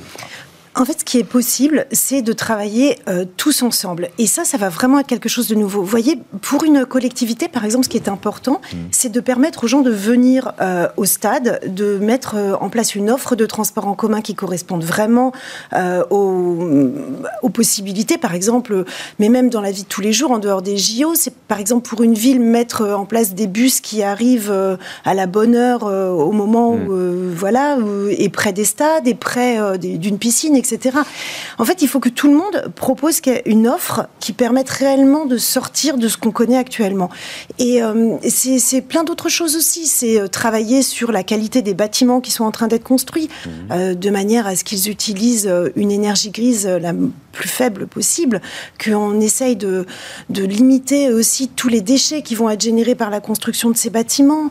En 0.75 0.85
fait, 0.85 1.01
ce 1.01 1.05
qui 1.05 1.19
est 1.19 1.25
possible, 1.25 1.87
c'est 1.93 2.23
de 2.23 2.33
travailler 2.33 2.99
euh, 3.09 3.25
tous 3.37 3.63
ensemble. 3.63 4.11
Et 4.19 4.27
ça, 4.27 4.45
ça 4.45 4.59
va 4.59 4.69
vraiment 4.69 4.99
être 4.99 5.07
quelque 5.07 5.29
chose 5.29 5.49
de 5.49 5.55
nouveau. 5.55 5.81
Vous 5.81 5.87
voyez, 5.87 6.19
pour 6.43 6.65
une 6.65 6.85
collectivité, 6.85 7.49
par 7.49 7.65
exemple, 7.65 7.85
ce 7.85 7.89
qui 7.89 7.97
est 7.97 8.09
important, 8.09 8.61
mmh. 8.61 8.77
c'est 8.91 9.11
de 9.11 9.21
permettre 9.21 9.65
aux 9.65 9.67
gens 9.67 9.81
de 9.81 9.91
venir 9.91 10.53
euh, 10.61 10.89
au 10.97 11.05
stade, 11.05 11.61
de 11.67 11.99
mettre 11.99 12.37
euh, 12.37 12.55
en 12.61 12.69
place 12.69 12.95
une 12.95 13.11
offre 13.11 13.35
de 13.35 13.47
transport 13.47 13.89
en 13.89 13.95
commun 13.95 14.21
qui 14.21 14.35
corresponde 14.35 14.85
vraiment 14.85 15.33
aux, 16.11 16.59
aux, 17.43 17.49
possibilités, 17.49 18.19
par 18.19 18.35
exemple, 18.35 18.85
mais 19.19 19.29
même 19.29 19.51
dans 19.51 19.61
la 19.61 19.71
vie 19.71 19.83
de 19.83 19.89
tous 19.89 20.01
les 20.01 20.13
jours, 20.13 20.31
en 20.31 20.39
dehors 20.39 20.63
des 20.63 20.77
JO. 20.77 21.15
C'est 21.15 21.35
par 21.35 21.59
exemple 21.59 21.89
pour 21.89 22.03
une 22.03 22.15
ville 22.15 22.41
mettre 22.41 22.87
en 22.87 23.05
place 23.05 23.35
des 23.35 23.47
bus 23.47 23.81
qui 23.81 24.03
arrivent 24.03 24.79
à 25.05 25.15
la 25.15 25.27
bonne 25.27 25.55
heure 25.55 25.85
au 25.85 26.33
moment 26.33 26.75
mmh. 26.75 26.89
où, 26.89 27.31
voilà, 27.35 27.79
et 28.11 28.29
près 28.29 28.53
des 28.53 28.65
stades 28.65 29.07
et 29.07 29.15
près 29.15 29.79
d'une 29.79 30.19
piscine, 30.19 30.57
etc. 30.57 30.68
En 31.59 31.65
fait, 31.65 31.83
il 31.83 31.89
faut 31.89 32.01
que 32.01 32.09
tout 32.09 32.29
le 32.29 32.37
monde 32.37 32.73
propose 32.75 33.21
une 33.47 33.69
offre 33.69 34.07
qui 34.21 34.33
permette 34.33 34.69
réellement 34.69 35.27
de 35.27 35.37
sortir 35.37 35.99
de 35.99 36.09
ce 36.09 36.17
qu'on 36.17 36.31
connaît 36.31 36.57
actuellement. 36.57 37.11
Et 37.59 37.83
euh, 37.83 38.17
c'est 38.29 38.81
plein 38.81 39.05
d'autres 39.05 39.29
choses 39.29 39.57
aussi. 39.57 39.87
C'est 39.87 40.21
euh, 40.21 40.29
travailler 40.29 40.83
sur 40.83 41.13
la 41.13 41.23
qualité 41.23 41.63
des 41.63 41.75
bâtiments 41.75 42.21
qui 42.21 42.31
sont 42.31 42.45
en 42.45 42.51
train 42.51 42.69
d'être 42.69 42.85
construits, 42.85 43.29
mmh. 43.29 43.51
euh, 43.73 43.95
de 43.95 44.11
manière 44.11 44.47
à 44.47 44.57
ce 44.57 44.65
qu'ils 44.65 44.89
utilisent 44.89 45.51
une 45.77 45.91
énergie 45.91 46.31
grise 46.31 46.67
la 46.67 46.93
plus 47.33 47.49
faible 47.49 47.87
possible, 47.87 48.41
qu'on 48.83 49.21
essaye 49.21 49.55
de, 49.55 49.87
de, 50.29 50.43
limiter 50.45 51.13
aussi 51.13 51.49
tous 51.49 51.69
les 51.69 51.81
déchets 51.81 52.23
qui 52.23 52.35
vont 52.35 52.51
être 52.51 52.63
générés 52.63 52.95
par 52.95 53.11
la 53.11 53.21
construction 53.21 53.71
de 53.71 53.77
ces 53.77 53.91
bâtiments, 53.91 54.51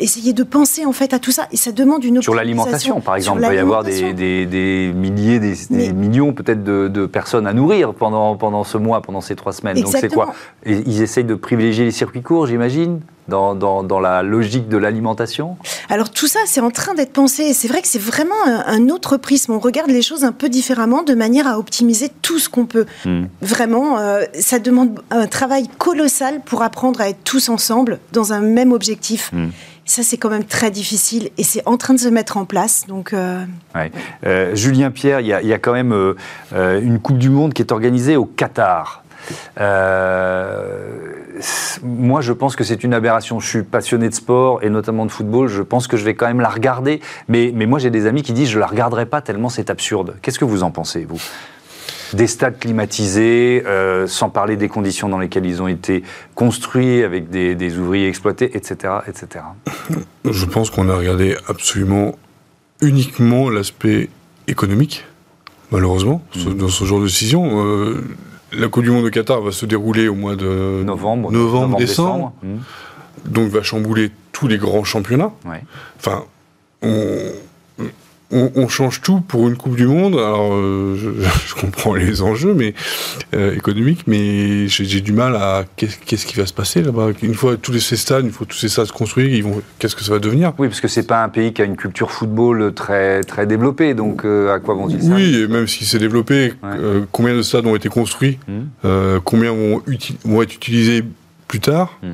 essayer 0.00 0.32
de 0.32 0.42
penser 0.42 0.84
en 0.84 0.92
fait 0.92 1.14
à 1.14 1.18
tout 1.18 1.30
ça. 1.30 1.46
Et 1.52 1.56
ça 1.56 1.70
demande 1.70 2.02
une 2.04 2.20
Sur 2.20 2.34
l'alimentation, 2.34 3.00
par 3.00 3.16
exemple, 3.16 3.40
il 3.42 3.46
va 3.46 3.54
y 3.54 3.58
avoir 3.58 3.84
des, 3.84 4.12
des, 4.12 4.46
des 4.46 4.92
milliers, 5.12 5.38
des, 5.38 5.92
millions 5.92 6.32
peut-être 6.32 6.64
de, 6.64 7.06
personnes 7.06 7.46
à 7.46 7.52
nourrir 7.52 7.94
pendant, 7.94 8.36
pendant 8.36 8.64
ce 8.64 8.78
mois, 8.78 9.02
pendant 9.02 9.20
ces 9.20 9.36
trois 9.36 9.52
semaines. 9.52 9.80
Donc 9.80 9.92
c'est 9.92 10.12
quoi 10.12 10.34
Ils 10.66 11.02
essayent 11.02 11.24
de 11.24 11.34
privilégier 11.34 11.84
les 11.84 11.90
circuits 11.90 12.22
courts, 12.22 12.46
j'imagine 12.46 13.00
dans, 13.28 13.82
dans, 13.82 14.00
la 14.00 14.22
logique 14.22 14.68
de 14.68 14.76
l'alimentation? 14.76 15.56
Alors 15.88 16.10
tout 16.10 16.26
ça, 16.26 16.40
c'est 16.46 16.60
en 16.60 16.70
train 16.70 16.94
d'être 16.94 17.12
pensé. 17.12 17.44
Et 17.44 17.52
c'est 17.52 17.68
vrai 17.68 17.82
que 17.82 17.88
c'est 17.88 18.00
vraiment 18.00 18.34
un, 18.44 18.88
autre 18.88 19.16
prisme. 19.16 19.52
On 19.52 19.58
regarde 19.58 19.90
les 19.90 20.02
choses 20.02 20.24
un 20.24 20.32
peu 20.32 20.48
différemment 20.48 21.02
de 21.02 21.14
manière 21.14 21.46
à 21.46 21.58
optimiser 21.58 22.10
tout 22.22 22.38
ce 22.38 22.48
qu'on 22.48 22.66
peut. 22.66 22.86
Hmm. 23.04 23.24
Vraiment, 23.40 23.98
euh, 23.98 24.22
ça 24.34 24.58
demande 24.58 25.00
un 25.10 25.26
travail 25.26 25.68
colossal 25.78 26.40
pour 26.44 26.62
apprendre 26.62 27.00
à 27.00 27.08
être 27.08 27.22
tous 27.24 27.48
ensemble 27.48 27.98
dans 28.12 28.32
un 28.32 28.40
même 28.40 28.72
objectif. 28.72 29.30
Hmm. 29.32 29.48
Ça, 29.84 30.02
c'est 30.02 30.16
quand 30.16 30.30
même 30.30 30.44
très 30.44 30.70
difficile 30.70 31.30
et 31.38 31.42
c'est 31.42 31.62
en 31.66 31.76
train 31.76 31.94
de 31.94 31.98
se 31.98 32.08
mettre 32.08 32.36
en 32.36 32.44
place. 32.44 32.86
Donc, 32.86 33.12
euh, 33.12 33.44
euh, 34.24 34.54
Julien 34.54 34.90
Pierre, 34.90 35.20
il 35.20 35.26
y, 35.26 35.52
a 35.52 35.58
quand 35.58 35.72
même 35.72 35.92
euh, 35.92 36.80
une 36.80 37.00
Coupe 37.00 37.18
du 37.18 37.30
Monde 37.30 37.52
qui 37.52 37.62
est 37.62 37.72
organisée 37.72 38.16
au 38.16 38.24
Qatar. 38.24 39.02
moi, 41.82 42.20
je 42.20 42.32
pense 42.32 42.54
que 42.54 42.62
c'est 42.62 42.84
une 42.84 42.94
aberration. 42.94 43.40
Je 43.40 43.48
suis 43.48 43.62
passionné 43.64 44.08
de 44.08 44.14
sport 44.14 44.62
et 44.62 44.70
notamment 44.70 45.04
de 45.04 45.10
football. 45.10 45.48
Je 45.48 45.62
pense 45.62 45.88
que 45.88 45.96
je 45.96 46.04
vais 46.04 46.14
quand 46.14 46.28
même 46.28 46.40
la 46.40 46.48
regarder. 46.48 47.00
Mais, 47.26 47.50
mais 47.52 47.66
moi, 47.66 47.80
j'ai 47.80 47.90
des 47.90 48.06
amis 48.06 48.22
qui 48.22 48.32
disent 48.32 48.50
je 48.50 48.60
la 48.60 48.66
regarderai 48.66 49.06
pas 49.06 49.20
tellement 49.20 49.48
c'est 49.48 49.68
absurde. 49.68 50.14
Qu'est-ce 50.22 50.38
que 50.38 50.44
vous 50.44 50.62
en 50.62 50.70
pensez, 50.70 51.04
vous? 51.04 51.20
Des 52.14 52.26
stades 52.26 52.58
climatisés, 52.58 53.62
euh, 53.66 54.06
sans 54.06 54.30
parler 54.30 54.56
des 54.56 54.68
conditions 54.68 55.08
dans 55.08 55.18
lesquelles 55.18 55.46
ils 55.46 55.62
ont 55.62 55.68
été 55.68 56.02
construits, 56.34 57.02
avec 57.02 57.30
des, 57.30 57.78
ouvriers 57.78 58.08
exploités, 58.08 58.56
etc. 58.56 58.94
etc. 59.06 59.44
Je 60.24 60.44
pense 60.46 60.70
qu'on 60.70 60.88
a 60.88 60.96
regardé 60.96 61.36
absolument 61.48 62.16
uniquement 62.80 63.50
l'aspect 63.50 64.10
économique, 64.48 65.04
malheureusement, 65.70 66.22
mmh. 66.36 66.54
dans 66.54 66.68
ce 66.68 66.84
genre 66.84 67.00
de 67.00 67.06
décision. 67.06 67.64
Euh, 67.64 68.04
la 68.52 68.68
Coupe 68.68 68.84
du 68.84 68.90
Monde 68.90 69.04
de 69.04 69.10
Qatar 69.10 69.40
va 69.40 69.52
se 69.52 69.64
dérouler 69.64 70.08
au 70.08 70.14
mois 70.14 70.36
de 70.36 70.82
novembre, 70.84 71.32
novembre, 71.32 71.78
décembre, 71.78 72.32
mmh. 72.42 73.30
donc 73.30 73.50
va 73.50 73.62
chambouler 73.62 74.10
tous 74.32 74.48
les 74.48 74.58
grands 74.58 74.84
championnats. 74.84 75.32
Enfin, 75.98 76.24
on, 76.82 77.32
on, 78.32 78.68
change 78.68 79.00
tout 79.00 79.20
pour 79.20 79.48
une 79.48 79.56
Coupe 79.56 79.76
du 79.76 79.86
Monde. 79.86 80.14
Alors, 80.14 80.54
euh, 80.54 80.96
je, 80.96 81.54
comprends 81.60 81.94
les 81.94 82.22
enjeux 82.22 82.54
mais, 82.54 82.74
euh, 83.34 83.54
économiques, 83.54 84.04
mais 84.06 84.68
j'ai 84.68 85.00
du 85.00 85.12
mal 85.12 85.36
à 85.36 85.64
qu'est-ce 85.76 86.26
qui 86.26 86.36
va 86.36 86.46
se 86.46 86.52
passer 86.52 86.82
là-bas? 86.82 87.08
Une 87.22 87.34
fois 87.34 87.56
tous 87.56 87.78
ces 87.78 87.96
stades, 87.96 88.24
une 88.24 88.32
fois 88.32 88.46
tous 88.48 88.56
ces 88.56 88.68
stades 88.68 88.88
ils 89.16 89.42
vont, 89.42 89.62
qu'est-ce 89.78 89.96
que 89.96 90.02
ça 90.02 90.12
va 90.12 90.18
devenir? 90.18 90.52
Oui, 90.58 90.68
parce 90.68 90.80
que 90.80 90.88
c'est 90.88 91.06
pas 91.06 91.22
un 91.22 91.28
pays 91.28 91.52
qui 91.52 91.62
a 91.62 91.64
une 91.64 91.76
culture 91.76 92.10
football 92.10 92.72
très 92.74 93.22
très 93.22 93.46
développée. 93.46 93.94
Donc, 93.94 94.24
euh, 94.24 94.54
à 94.54 94.58
quoi 94.58 94.74
vont-ils 94.74 95.12
Oui, 95.12 95.42
et 95.42 95.46
même 95.46 95.68
si 95.68 95.84
c'est 95.84 95.98
développé, 95.98 96.54
combien 97.12 97.34
de 97.34 97.42
stades 97.42 97.66
ont 97.66 97.76
été 97.76 97.88
construits 97.88 98.38
mmh. 98.48 99.18
Combien 99.24 99.52
vont, 99.52 99.82
vont, 100.24 100.42
être 100.42 100.54
utilisés 100.54 101.04
plus 101.48 101.60
tard? 101.60 101.98
Mmh 102.02 102.08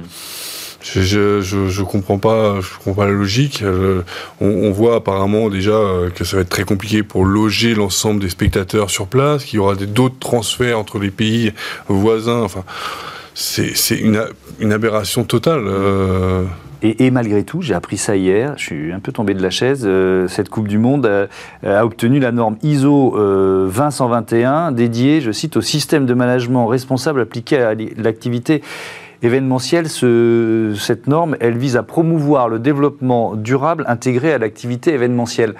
je, 0.94 1.40
je, 1.40 1.82
comprends 1.82 2.18
pas, 2.18 2.60
je 2.60 2.68
comprends 2.82 3.04
la 3.04 3.12
logique. 3.12 3.62
Euh, 3.62 4.02
on, 4.40 4.70
voit 4.70 4.96
apparemment 4.96 5.48
déjà 5.48 5.72
euh, 5.72 6.10
que 6.10 6.24
ça 6.24 6.36
va 6.36 6.42
être 6.42 6.48
très 6.48 6.64
compliqué 6.64 7.02
pour 7.02 7.24
loger 7.24 7.74
l'ensemble 7.74 8.20
des 8.20 8.28
spectateurs 8.28 8.90
sur 8.90 9.06
place, 9.06 9.44
qu'il 9.44 9.56
y 9.56 9.60
aura 9.60 9.74
d'autres 9.74 10.18
transferts 10.18 10.78
entre 10.78 10.98
les 10.98 11.10
pays 11.10 11.52
voisins. 11.88 12.42
Enfin, 12.42 12.64
c'est 13.34 13.72
une, 13.96 14.72
aberration 14.72 15.24
totale. 15.24 15.62
Euh. 15.66 16.44
Et, 16.82 17.10
malgré 17.10 17.42
tout, 17.42 17.60
j'ai 17.60 17.74
appris 17.74 17.96
ça 17.96 18.14
hier, 18.14 18.54
je 18.56 18.62
suis 18.62 18.92
un 18.92 19.00
peu 19.00 19.10
tombé 19.10 19.34
de 19.34 19.42
la 19.42 19.50
chaise, 19.50 19.88
cette 20.28 20.48
Coupe 20.48 20.68
du 20.68 20.78
Monde 20.78 21.06
a, 21.06 21.26
a 21.68 21.84
obtenu 21.84 22.20
la 22.20 22.30
norme 22.30 22.56
ISO 22.62 23.16
euh, 23.16 23.66
20121 23.66 24.70
dédiée, 24.70 25.20
je 25.20 25.32
cite, 25.32 25.56
au 25.56 25.60
système 25.60 26.06
de 26.06 26.14
management 26.14 26.68
responsable 26.68 27.20
appliqué 27.20 27.58
à 27.58 27.74
l'activité 27.96 28.62
événementielle. 29.22 29.88
Ce, 29.88 30.74
cette 30.78 31.06
norme, 31.06 31.36
elle 31.40 31.58
vise 31.58 31.76
à 31.76 31.82
promouvoir 31.82 32.48
le 32.48 32.58
développement 32.58 33.34
durable 33.34 33.84
intégré 33.88 34.32
à 34.32 34.38
l'activité 34.38 34.92
événementielle. 34.92 35.54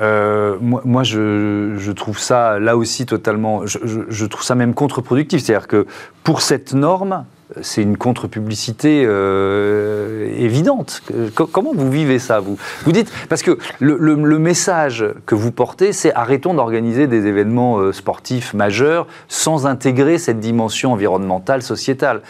Euh, 0.00 0.56
moi, 0.60 1.02
je, 1.02 1.90
trouve 1.92 2.18
ça 2.18 2.58
là 2.58 2.76
aussi 2.76 3.06
totalement, 3.06 3.62
je, 3.66 4.26
trouve 4.26 4.44
ça 4.44 4.54
même 4.54 4.74
contre-productif. 4.74 5.42
C'est-à-dire 5.42 5.66
que 5.66 5.86
pour 6.22 6.40
cette 6.40 6.72
norme, 6.72 7.24
c'est 7.62 7.82
une 7.82 7.96
contre-publicité 7.96 9.04
euh, 9.06 10.28
évidente. 10.38 11.02
Comment 11.34 11.72
vous 11.74 11.90
vivez 11.90 12.18
ça, 12.18 12.40
vous? 12.40 12.58
Vous 12.84 12.92
dites, 12.92 13.10
parce 13.28 13.42
que 13.42 13.58
le, 13.80 14.38
message 14.38 15.04
que 15.26 15.34
vous 15.34 15.50
portez, 15.50 15.92
c'est 15.92 16.12
arrêtons 16.14 16.54
d'organiser 16.54 17.06
des 17.06 17.26
événements 17.26 17.78
euh, 17.78 17.92
sportifs 17.92 18.54
majeurs 18.54 19.06
sans 19.28 19.66
intégrer 19.66 20.18
cette 20.18 20.40
dimension 20.40 20.92
environnementale, 20.92 21.62
sociétale. 21.62 22.20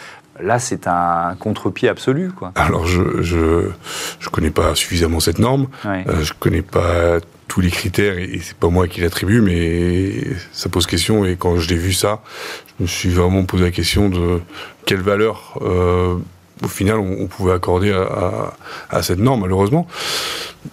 Là, 0.41 0.59
c'est 0.59 0.87
un 0.87 1.35
contre-pied 1.39 1.89
absolu. 1.89 2.31
Quoi. 2.31 2.51
Alors, 2.55 2.85
je 2.87 3.01
ne 3.01 3.21
je, 3.21 3.69
je 4.19 4.29
connais 4.29 4.51
pas 4.51 4.75
suffisamment 4.75 5.19
cette 5.19 5.39
norme. 5.39 5.67
Ouais. 5.85 6.05
Euh, 6.07 6.23
je 6.23 6.33
connais 6.33 6.61
pas 6.61 7.19
tous 7.47 7.61
les 7.61 7.71
critères 7.71 8.17
et, 8.17 8.23
et 8.23 8.39
c'est 8.39 8.55
pas 8.55 8.69
moi 8.69 8.87
qui 8.87 9.01
l'attribue, 9.01 9.41
mais 9.41 10.35
ça 10.51 10.69
pose 10.69 10.85
question. 10.87 11.25
Et 11.25 11.35
quand 11.35 11.57
je 11.57 11.67
l'ai 11.69 11.77
vu 11.77 11.93
ça, 11.93 12.21
je 12.77 12.83
me 12.83 12.87
suis 12.87 13.09
vraiment 13.09 13.43
posé 13.43 13.63
la 13.63 13.71
question 13.71 14.09
de 14.09 14.41
quelle 14.85 15.01
valeur, 15.01 15.59
euh, 15.61 16.15
au 16.63 16.67
final, 16.67 16.97
on, 16.97 17.23
on, 17.23 17.27
pouvait 17.27 17.53
accorder 17.53 17.91
à, 17.91 18.01
à, 18.01 18.97
à 18.97 19.03
cette 19.03 19.19
norme, 19.19 19.41
malheureusement. 19.41 19.87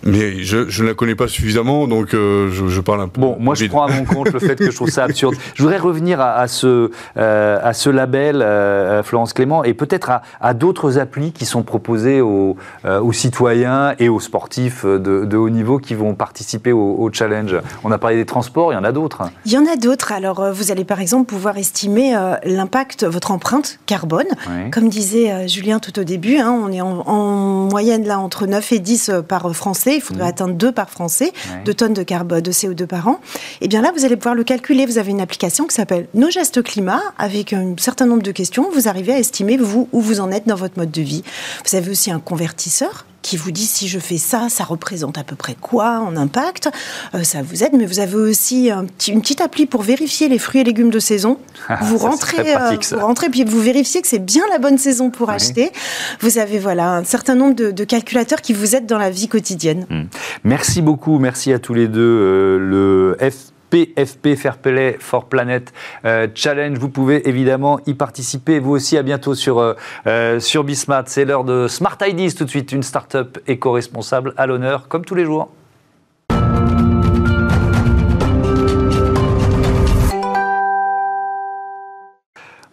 Mais 0.04 0.42
je, 0.42 0.68
je, 0.68 0.82
ne 0.82 0.88
la 0.88 0.94
connais 0.94 1.14
pas 1.14 1.28
suffisamment, 1.28 1.88
donc 1.88 2.14
euh, 2.14 2.48
je, 2.50 2.66
je, 2.68 2.80
parle 2.80 3.00
un 3.00 3.08
peu. 3.08 3.20
Bon, 3.20 3.36
moi 3.40 3.54
je 3.54 3.66
prends 3.66 3.84
à 3.84 3.90
mon 3.90 4.04
compte 4.04 4.32
le 4.32 4.38
fait 4.38 4.56
que 4.56 4.70
je 4.70 4.76
trouve 4.76 4.90
ça 4.90 5.04
absurde. 5.04 5.34
Je 5.54 5.62
voudrais 5.62 5.78
revenir 5.78 6.20
à, 6.20 6.34
à 6.34 6.48
ce, 6.48 6.90
euh, 7.16 7.58
à 7.62 7.72
ce 7.72 7.88
label, 7.88 8.42
euh, 8.42 9.02
Florence 9.02 9.32
Clément, 9.32 9.64
et 9.64 9.74
peut-être 9.74 10.10
à, 10.10 10.22
à 10.40 10.54
d'autres 10.54 10.98
applis 10.98 11.32
qui 11.32 11.46
sont 11.46 11.62
proposés 11.62 12.20
aux, 12.20 12.56
euh, 12.84 13.00
aux 13.00 13.12
citoyens 13.12 13.94
et 13.98 14.08
aux 14.08 14.20
sportifs 14.20 14.84
de, 14.84 15.24
de, 15.24 15.36
haut 15.36 15.50
niveau 15.50 15.78
qui 15.78 15.94
vont 15.94 16.14
participer 16.14 16.72
au, 16.72 16.96
au, 16.98 17.10
challenge. 17.12 17.56
On 17.84 17.90
a 17.90 17.98
parlé 17.98 18.16
des 18.16 18.26
transports, 18.26 18.72
il 18.72 18.76
y 18.76 18.78
en 18.78 18.84
a 18.84 18.92
d'autres. 18.92 19.22
Il 19.46 19.52
y 19.52 19.58
en 19.58 19.66
a 19.66 19.76
d'autres. 19.76 20.12
Alors 20.12 20.52
vous 20.52 20.70
allez 20.70 20.84
par 20.84 21.00
exemple 21.00 21.26
pouvoir 21.26 21.56
estimer 21.56 22.16
euh, 22.16 22.34
l'impact, 22.44 23.04
votre 23.04 23.30
empreinte 23.30 23.78
carbone. 23.86 24.26
Oui. 24.48 24.70
Comme 24.70 24.88
disait 24.88 25.48
Julien 25.48 25.78
tout 25.78 25.98
au 25.98 26.04
début, 26.04 26.36
hein, 26.36 26.52
on 26.52 26.70
est 26.70 26.80
en, 26.80 27.00
en, 27.06 27.68
moyenne 27.70 28.06
là 28.06 28.18
entre 28.18 28.46
9 28.46 28.72
et 28.72 28.78
10 28.78 29.10
par 29.28 29.54
français. 29.54 29.85
Il 29.94 30.00
faudrait 30.00 30.24
mmh. 30.24 30.28
atteindre 30.28 30.54
2 30.54 30.72
par 30.72 30.90
français, 30.90 31.32
Ouais. 31.50 31.62
2 31.64 31.74
tonnes 31.74 31.94
de 31.94 32.02
carbone, 32.02 32.40
de 32.40 32.52
CO2 32.52 32.86
par 32.86 33.08
an. 33.08 33.20
Et 33.60 33.68
bien 33.68 33.82
là, 33.82 33.92
vous 33.96 34.04
allez 34.04 34.16
pouvoir 34.16 34.34
le 34.34 34.44
calculer. 34.44 34.86
Vous 34.86 34.98
avez 34.98 35.10
une 35.10 35.20
application 35.20 35.66
qui 35.66 35.74
s'appelle 35.74 36.08
Nos 36.14 36.30
gestes 36.30 36.62
climat, 36.62 37.02
avec 37.18 37.52
un 37.52 37.74
certain 37.78 38.06
nombre 38.06 38.22
de 38.22 38.32
questions. 38.32 38.70
Vous 38.72 38.88
arrivez 38.88 39.12
à 39.12 39.18
estimer 39.18 39.56
vous 39.56 39.88
où 39.92 40.00
vous 40.00 40.20
en 40.20 40.30
êtes 40.30 40.46
dans 40.46 40.56
votre 40.56 40.78
mode 40.78 40.90
de 40.90 41.02
vie. 41.02 41.22
Vous 41.68 41.76
avez 41.76 41.90
aussi 41.90 42.10
un 42.10 42.20
convertisseur 42.20 43.06
qui 43.26 43.36
vous 43.36 43.50
dit 43.50 43.66
si 43.66 43.88
je 43.88 43.98
fais 43.98 44.18
ça, 44.18 44.46
ça 44.48 44.62
représente 44.62 45.18
à 45.18 45.24
peu 45.24 45.34
près 45.34 45.56
quoi 45.60 45.98
en 45.98 46.16
impact? 46.16 46.70
Euh, 47.12 47.24
ça 47.24 47.42
vous 47.42 47.64
aide, 47.64 47.72
mais 47.72 47.84
vous 47.84 47.98
avez 47.98 48.14
aussi 48.14 48.70
un 48.70 48.84
petit, 48.84 49.10
une 49.10 49.20
petite 49.20 49.40
appli 49.40 49.66
pour 49.66 49.82
vérifier 49.82 50.28
les 50.28 50.38
fruits 50.38 50.60
et 50.60 50.64
légumes 50.64 50.90
de 50.90 51.00
saison. 51.00 51.36
Ah, 51.68 51.80
vous, 51.82 51.98
ça, 51.98 52.08
rentrez, 52.08 52.52
pratique, 52.52 52.86
euh, 52.92 52.96
vous 52.96 53.04
rentrez, 53.04 53.28
puis 53.28 53.42
vous 53.42 53.60
vérifiez 53.60 54.00
que 54.00 54.06
c'est 54.06 54.24
bien 54.24 54.44
la 54.52 54.58
bonne 54.58 54.78
saison 54.78 55.10
pour 55.10 55.28
Oui. 55.28 55.34
acheter. 55.34 55.72
Vous 56.20 56.38
avez 56.38 56.60
voilà 56.60 56.92
un 56.92 57.04
certain 57.04 57.34
nombre 57.34 57.56
de, 57.56 57.72
de, 57.72 57.84
calculateurs 57.84 58.40
qui 58.40 58.52
vous 58.52 58.76
aident 58.76 58.86
dans 58.86 58.98
la 58.98 59.10
vie 59.10 59.26
quotidienne. 59.26 59.86
Mmh. 59.90 60.02
Merci 60.44 60.80
beaucoup, 60.80 61.18
merci 61.18 61.52
à 61.52 61.58
tous 61.58 61.74
les 61.74 61.88
deux. 61.88 62.00
Euh, 62.00 62.58
le 62.58 63.16
F 63.28 63.55
PFP 63.76 64.36
Fair 64.36 64.56
Play 64.56 64.96
for 64.98 65.26
Planet 65.26 65.72
euh, 66.06 66.28
Challenge. 66.34 66.78
Vous 66.78 66.88
pouvez 66.88 67.28
évidemment 67.28 67.78
y 67.86 67.92
participer. 67.92 68.58
Vous 68.58 68.70
aussi, 68.70 68.96
à 68.96 69.02
bientôt 69.02 69.34
sur, 69.34 69.58
euh, 70.06 70.40
sur 70.40 70.64
Bismart. 70.64 71.04
C'est 71.06 71.26
l'heure 71.26 71.44
de 71.44 71.68
Smart 71.68 71.98
Ideas 72.06 72.34
tout 72.38 72.44
de 72.44 72.50
suite, 72.50 72.72
une 72.72 72.82
start-up 72.82 73.38
éco-responsable 73.46 74.32
à 74.38 74.46
l'honneur, 74.46 74.88
comme 74.88 75.04
tous 75.04 75.14
les 75.14 75.26
jours. 75.26 75.50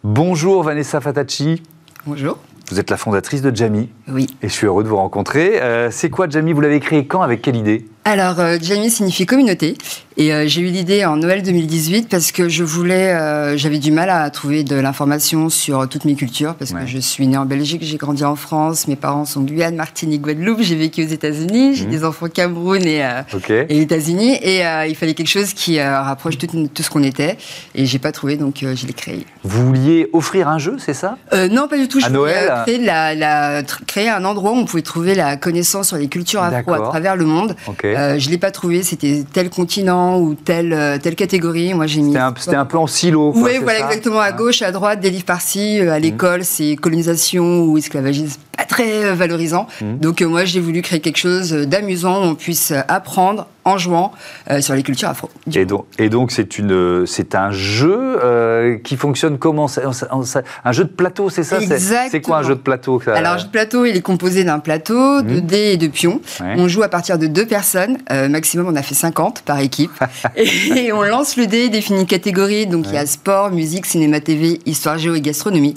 Bonjour 0.03 0.63
Vanessa 0.63 1.01
Fatacci. 1.01 1.63
Bonjour. 2.05 2.37
Vous 2.69 2.79
êtes 2.79 2.89
la 2.89 2.97
fondatrice 2.97 3.41
de 3.41 3.53
Jamie. 3.53 3.89
Oui. 4.07 4.27
Et 4.41 4.47
je 4.47 4.53
suis 4.53 4.67
heureux 4.67 4.83
de 4.83 4.89
vous 4.89 4.95
rencontrer. 4.95 5.61
Euh, 5.61 5.91
c'est 5.91 6.09
quoi 6.09 6.29
Jamie 6.29 6.53
Vous 6.53 6.61
l'avez 6.61 6.79
créé 6.79 7.07
quand? 7.07 7.21
Avec 7.21 7.41
quelle 7.41 7.57
idée? 7.57 7.85
Alors, 8.05 8.39
euh, 8.41 8.57
Jamie 8.61 8.89
signifie 8.89 9.25
communauté. 9.25 9.77
Et 10.15 10.31
euh, 10.31 10.43
j'ai 10.45 10.61
eu 10.61 10.65
l'idée 10.65 11.05
en 11.05 11.15
Noël 11.15 11.41
2018 11.41 12.07
parce 12.07 12.31
que 12.31 12.47
je 12.47 12.63
voulais, 12.63 13.13
euh, 13.13 13.57
j'avais 13.57 13.79
du 13.79 13.91
mal 13.91 14.11
à 14.11 14.29
trouver 14.29 14.63
de 14.63 14.75
l'information 14.75 15.49
sur 15.49 15.89
toutes 15.89 16.05
mes 16.05 16.13
cultures 16.13 16.53
parce 16.53 16.69
Ouais. 16.71 16.81
que 16.81 16.85
je 16.87 16.99
suis 16.99 17.25
née 17.25 17.37
en 17.37 17.45
Belgique, 17.45 17.81
j'ai 17.83 17.97
grandi 17.97 18.23
en 18.23 18.35
France, 18.35 18.87
mes 18.87 18.95
parents 18.95 19.25
sont 19.25 19.41
Guyane, 19.41 19.75
Martinique, 19.75 20.21
Guadeloupe, 20.21 20.59
j'ai 20.61 20.75
vécu 20.75 21.03
aux 21.03 21.07
États-Unis, 21.07 21.73
j'ai 21.73 21.85
Mhm. 21.85 21.89
des 21.91 22.03
enfants 22.03 22.27
Cameroun 22.27 22.83
et, 22.85 23.03
euh, 23.03 23.21
Ok. 23.33 23.49
et 23.49 23.81
États-Unis 23.81 24.37
et 24.39 24.63
euh, 24.67 24.85
il 24.85 24.95
fallait 24.95 25.15
quelque 25.15 25.29
chose 25.29 25.53
qui 25.55 25.79
euh, 25.79 25.99
rapproche 26.01 26.37
tout, 26.37 26.45
tout 26.71 26.83
ce 26.83 26.91
qu'on 26.91 27.01
était 27.01 27.37
et 27.73 27.87
j'ai 27.87 27.97
pas 27.97 28.11
trouvé 28.11 28.35
donc 28.37 28.61
euh, 28.61 28.75
je 28.75 28.85
l'ai 28.85 28.93
créé. 28.93 29.25
Vous 29.43 29.65
vouliez 29.65 30.09
offrir 30.13 30.47
un 30.47 30.59
jeu, 30.59 30.75
c'est 30.77 30.93
ça? 30.93 31.17
Euh, 31.33 31.47
non, 31.47 31.67
pas 31.67 31.77
du 31.79 31.87
tout. 31.87 31.99
Je 31.99 32.05
À 32.05 32.09
Noël 32.09 32.53
créer, 32.67 32.77
la, 32.77 33.15
la- 33.15 33.63
tr- 33.63 33.83
créer 33.87 34.09
un 34.09 34.23
endroit 34.25 34.51
où 34.51 34.57
on 34.57 34.65
pouvait 34.65 34.83
trouver 34.83 35.15
la 35.15 35.37
connaissance 35.37 35.87
sur 35.87 35.97
les 35.97 36.07
cultures 36.07 36.43
afro 36.43 36.73
à 36.73 36.81
travers 36.81 37.15
le 37.15 37.25
monde. 37.25 37.55
Euh, 37.95 38.19
je 38.19 38.29
l'ai 38.29 38.37
pas 38.37 38.51
trouvé. 38.51 38.83
C'était 38.83 39.23
tel 39.31 39.49
continent 39.49 40.19
ou 40.19 40.35
telle 40.35 40.73
euh, 40.73 40.97
telle 40.97 41.15
catégorie. 41.15 41.73
Moi, 41.73 41.87
j'ai 41.87 42.01
mis. 42.01 42.15
C'était 42.37 42.55
un, 42.55 42.61
un 42.61 42.65
peu 42.65 42.77
en 42.77 42.87
silo. 42.87 43.31
quoi, 43.31 43.41
Oui, 43.43 43.51
voilà, 43.61 43.79
exactement. 43.85 44.19
À 44.19 44.25
Ah. 44.25 44.31
gauche, 44.31 44.61
à 44.61 44.71
droite, 44.71 44.99
des 44.99 45.09
livres 45.09 45.25
par-ci. 45.25 45.79
euh, 45.79 45.91
À 45.91 45.99
l'école, 45.99 46.43
c'est 46.43 46.75
colonisation 46.75 47.63
ou 47.63 47.77
esclavagisme, 47.77 48.39
pas 48.57 48.65
très 48.65 49.05
euh, 49.05 49.13
valorisant. 49.13 49.67
Mhm. 49.81 49.97
Donc, 49.99 50.21
euh, 50.21 50.27
moi, 50.27 50.45
j'ai 50.45 50.59
voulu 50.59 50.81
créer 50.81 50.99
quelque 50.99 51.17
chose 51.17 51.51
d'amusant 51.51 52.21
où 52.23 52.29
on 52.29 52.35
puisse 52.35 52.73
apprendre 52.87 53.47
en 53.65 53.77
jouant 53.77 54.11
euh, 54.51 54.61
sur 54.61 54.73
les 54.75 54.83
cultures 54.83 55.09
afro. 55.09 55.29
Et 55.53 55.65
donc, 55.65 55.85
et 55.97 56.09
donc 56.09 56.31
c'est 56.31 56.57
une, 56.57 57.05
c'est 57.07 57.35
un 57.35 57.51
jeu 57.51 58.17
euh, 58.23 58.77
qui 58.83 58.97
fonctionne 58.97 59.37
comment? 59.37 59.67
Ça- 59.67 59.81
Un 60.65 60.71
jeu 60.71 60.83
de 60.83 60.89
plateau, 60.89 61.29
c'est 61.29 61.43
ça? 61.43 61.59
C'est- 61.59 62.09
C'est 62.09 62.21
quoi 62.21 62.37
un 62.37 62.43
jeu 62.43 62.55
de 62.55 62.59
plateau 62.61 62.99
ça? 63.03 63.15
Alors, 63.15 63.33
le 63.33 63.39
jeu 63.39 63.45
de 63.45 63.51
plateau, 63.51 63.85
il 63.85 63.95
est 63.95 64.01
composé 64.01 64.43
d'un 64.43 64.59
plateau, 64.59 65.21
de 65.21 65.35
Mhm. 65.35 65.41
dés 65.41 65.71
et 65.73 65.77
de 65.77 65.87
pions. 65.87 66.21
Ouais. 66.41 66.55
On 66.57 66.67
joue 66.67 66.83
à 66.83 66.89
partir 66.89 67.17
de 67.17 67.27
deux 67.27 67.45
personnes. 67.45 67.97
Euh, 68.11 68.27
maximum, 68.29 68.67
on 68.69 68.75
a 68.75 68.81
fait 68.83 68.95
50 68.95 69.41
par 69.43 69.59
équipe. 69.59 69.91
et, 70.35 70.91
on 70.91 71.03
lance 71.03 71.37
le 71.37 71.47
dé, 71.47 71.69
définit 71.69 72.01
une 72.01 72.07
catégorie. 72.07 72.67
Donc, 72.67 72.85
il 72.87 72.93
y 72.93 72.97
a 72.97 73.05
sport, 73.05 73.51
musique, 73.51 73.85
cinéma, 73.85 74.19
TV, 74.19 74.59
histoire, 74.65 74.97
géo 74.97 75.15
et 75.15 75.21
gastronomie. 75.21 75.75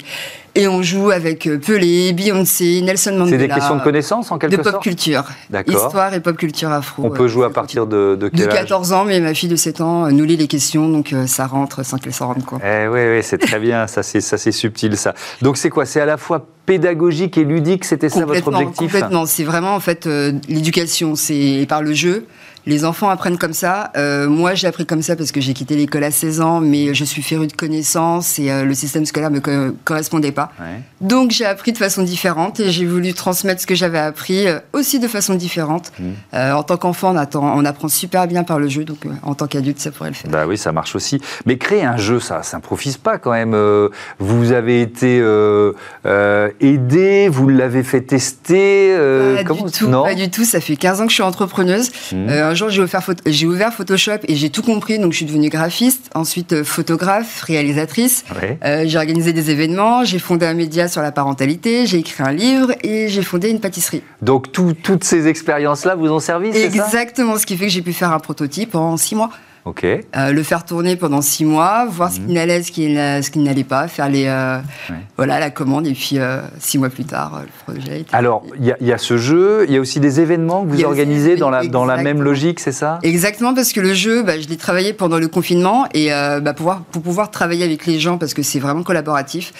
Et 0.56 0.66
on 0.66 0.82
joue 0.82 1.10
avec 1.10 1.46
euh, 1.46 1.58
Pelé, 1.58 2.14
Beyoncé, 2.14 2.80
Nelson 2.80 3.12
Mandela. 3.12 3.30
C'est 3.30 3.46
des 3.46 3.54
questions 3.54 3.76
de 3.76 3.82
connaissances 3.82 4.32
en 4.32 4.38
quelque 4.38 4.52
De 4.52 4.62
pop 4.62 4.72
sorte 4.72 4.82
culture. 4.82 5.24
D'accord. 5.50 5.74
Histoire 5.74 6.14
et 6.14 6.20
pop 6.20 6.34
culture 6.34 6.70
afro. 6.70 7.04
On 7.04 7.10
peut 7.10 7.28
jouer 7.28 7.44
à 7.44 7.50
partir 7.50 7.86
de, 7.86 8.16
de 8.18 8.28
quel 8.28 8.46
De 8.46 8.52
âge 8.52 8.60
14 8.60 8.92
ans, 8.94 9.04
mais 9.04 9.20
ma 9.20 9.34
fille 9.34 9.50
de 9.50 9.56
7 9.56 9.82
ans 9.82 10.06
euh, 10.06 10.10
nous 10.10 10.24
lit 10.24 10.38
les 10.38 10.46
questions, 10.46 10.88
donc 10.88 11.12
euh, 11.12 11.26
ça 11.26 11.46
rentre 11.46 11.84
sans 11.84 11.98
qu'elle 11.98 12.14
s'en 12.14 12.28
rende 12.28 12.44
compte. 12.44 12.62
Eh 12.64 12.88
oui, 12.88 13.00
oui, 13.06 13.22
c'est 13.22 13.36
très 13.36 13.60
bien, 13.60 13.86
ça 13.86 14.02
c'est, 14.02 14.22
ça 14.22 14.38
c'est 14.38 14.50
subtil 14.50 14.96
ça. 14.96 15.14
Donc 15.42 15.58
c'est 15.58 15.68
quoi? 15.68 15.84
C'est 15.84 16.00
à 16.00 16.06
la 16.06 16.16
fois 16.16 16.46
pédagogique 16.64 17.36
et 17.38 17.44
ludique, 17.44 17.84
c'était 17.84 18.08
ça 18.08 18.24
votre 18.24 18.48
objectif? 18.48 18.92
Complètement. 18.92 19.26
C'est 19.26 19.44
vraiment 19.44 19.74
en 19.74 19.80
fait 19.80 20.06
euh, 20.06 20.32
l'éducation, 20.48 21.14
c'est 21.14 21.66
par 21.68 21.82
le 21.82 21.92
jeu. 21.92 22.26
Les 22.66 22.84
enfants 22.84 23.08
apprennent 23.08 23.38
comme 23.38 23.52
ça. 23.52 23.92
Euh, 23.96 24.28
moi, 24.28 24.54
j'ai 24.54 24.66
appris 24.66 24.86
comme 24.86 25.00
ça 25.02 25.14
parce 25.14 25.30
que 25.30 25.40
j'ai 25.40 25.54
quitté 25.54 25.76
l'école 25.76 26.02
à 26.02 26.10
16 26.10 26.40
ans, 26.40 26.60
mais 26.60 26.94
je 26.94 27.04
suis 27.04 27.22
féru 27.22 27.46
de 27.46 27.52
connaissances 27.52 28.40
et 28.40 28.50
euh, 28.50 28.64
le 28.64 28.74
système 28.74 29.06
scolaire 29.06 29.30
me 29.30 29.38
co- 29.38 29.76
correspondait 29.84 30.32
pas. 30.32 30.50
Ouais. 30.58 30.80
Donc, 31.00 31.30
j'ai 31.30 31.44
appris 31.44 31.72
de 31.72 31.78
façon 31.78 32.02
différente 32.02 32.58
et 32.58 32.72
j'ai 32.72 32.84
voulu 32.84 33.14
transmettre 33.14 33.60
ce 33.62 33.68
que 33.68 33.76
j'avais 33.76 34.00
appris 34.00 34.48
euh, 34.48 34.58
aussi 34.72 34.98
de 34.98 35.06
façon 35.06 35.34
différente. 35.36 35.92
Euh, 36.34 36.52
en 36.52 36.64
tant 36.64 36.76
qu'enfant, 36.76 37.14
on, 37.34 37.64
apprend 37.64 37.86
super 37.88 38.26
bien 38.26 38.42
par 38.42 38.58
le 38.58 38.66
jeu, 38.66 38.84
donc 38.84 38.98
en 39.22 39.34
tant 39.36 39.46
qu'adulte, 39.46 39.78
ça 39.78 39.92
pourrait 39.92 40.10
le 40.10 40.16
faire. 40.16 40.30
Bah 40.30 40.46
oui, 40.48 40.58
ça 40.58 40.72
marche 40.72 40.96
aussi. 40.96 41.20
Mais 41.46 41.58
créer 41.58 41.84
un 41.84 41.96
jeu, 41.96 42.18
ça 42.18 42.42
s'improvise 42.42 42.96
pas 42.96 43.18
quand 43.18 43.30
même. 43.32 43.56
Vous 44.18 44.50
avez 44.52 44.80
été 44.82 45.18
aidé 46.60 47.28
Vous 47.28 47.48
l'avez 47.48 47.82
fait 47.84 48.00
tester 48.00 48.96
pas, 49.46 49.54
du 49.54 49.70
tout, 49.70 49.88
non 49.88 50.02
pas 50.04 50.14
du 50.14 50.30
tout. 50.30 50.44
Ça 50.44 50.60
fait 50.60 50.76
15 50.76 51.00
ans 51.00 51.04
que 51.04 51.10
je 51.10 51.14
suis 51.14 51.22
entrepreneuse. 51.22 51.90
Mmh. 52.12 52.54
Un 52.56 52.58
jour, 52.58 52.70
j'ai 52.70 52.80
ouvert, 52.80 53.02
ouvert, 53.44 53.72
Photoshop 53.74 54.18
et 54.28 54.34
j'ai 54.34 54.48
tout 54.48 54.62
compris. 54.62 54.98
Donc, 54.98 55.12
je 55.12 55.18
suis 55.18 55.26
devenue 55.26 55.50
graphiste, 55.50 56.10
ensuite 56.14 56.62
photographe, 56.62 57.42
réalisatrice. 57.42 58.24
j'ai 58.62 58.96
organisé 58.96 59.34
des 59.34 59.50
événements, 59.50 60.04
j'ai 60.04 60.18
fondé 60.18 60.46
un 60.46 60.54
média 60.54 60.88
sur 60.88 61.02
la 61.02 61.12
parentalité, 61.12 61.86
j'ai 61.86 61.98
écrit 61.98 62.22
un 62.22 62.32
livre 62.32 62.72
et 62.82 63.08
j'ai 63.08 63.22
fondé 63.22 63.50
une 63.50 63.60
pâtisserie. 63.60 64.02
Donc, 64.22 64.52
toutes 64.52 65.04
ces 65.04 65.28
expériences-là 65.28 65.96
vous 65.96 66.08
ont 66.08 66.18
servi, 66.18 66.50
c'est 66.52 66.70
ça? 66.70 66.84
Exactement, 66.84 67.36
ce 67.36 67.44
qui 67.44 67.58
fait 67.58 67.66
que 67.66 67.72
j'ai 67.72 67.82
pu 67.82 67.92
faire 67.92 68.12
un 68.12 68.20
prototype 68.20 68.74
en 68.74 68.96
six 68.96 69.14
mois. 69.14 69.30
Euh, 69.66 70.32
le 70.32 70.42
faire 70.42 70.64
tourner 70.64 70.96
pendant 70.96 71.20
six 71.20 71.44
mois, 71.44 71.86
voir 71.86 72.10
ce 72.10 72.16
qui 72.16 72.22
mhm. 72.22 72.32
n'allait, 72.32 72.62
ce 72.62 72.70
qui, 72.70 72.94
ce 72.94 73.30
qui 73.30 73.38
n'allait 73.40 73.64
pas, 73.64 73.88
faire 73.88 74.08
les, 74.08 74.26
euh, 74.26 74.58
voilà, 75.16 75.40
la 75.40 75.50
commande, 75.50 75.86
et 75.86 75.92
puis 75.92 76.18
euh, 76.18 76.40
six 76.58 76.78
mois 76.78 76.88
plus 76.88 77.04
tard, 77.04 77.42
le 77.42 77.74
projet. 77.74 78.00
Était 78.00 78.14
Alors, 78.14 78.44
il 78.60 78.76
y, 78.80 78.92
a 78.92 78.98
ce 78.98 79.16
jeu, 79.16 79.64
il 79.68 79.74
y 79.74 79.76
a 79.76 79.80
aussi 79.80 79.98
des 79.98 80.20
événements 80.20 80.64
que 80.64 80.68
vous 80.68 80.84
organisez 80.84 81.36
dans 81.36 81.50
la, 81.50 81.66
dans 81.66 81.84
la 81.84 81.96
même 81.96 82.22
logique, 82.22 82.60
c'est 82.60 82.72
ça? 82.72 82.98
Exactement, 83.02 83.54
parce 83.54 83.72
que 83.72 83.80
le 83.80 83.92
jeu, 83.92 84.22
bah, 84.22 84.40
je 84.40 84.46
l'ai 84.48 84.56
travaillé 84.56 84.92
pendant 84.92 85.18
le 85.18 85.28
confinement, 85.28 85.86
et 85.94 86.10
bah, 86.10 86.54
pouvoir, 86.54 86.82
pour 86.82 87.02
pouvoir 87.02 87.30
travailler 87.30 87.64
avec 87.64 87.86
les 87.86 87.98
gens, 87.98 88.18
parce 88.18 88.34
que 88.34 88.42
c'est 88.42 88.60
vraiment 88.60 88.82
collaboratif, 88.82 89.52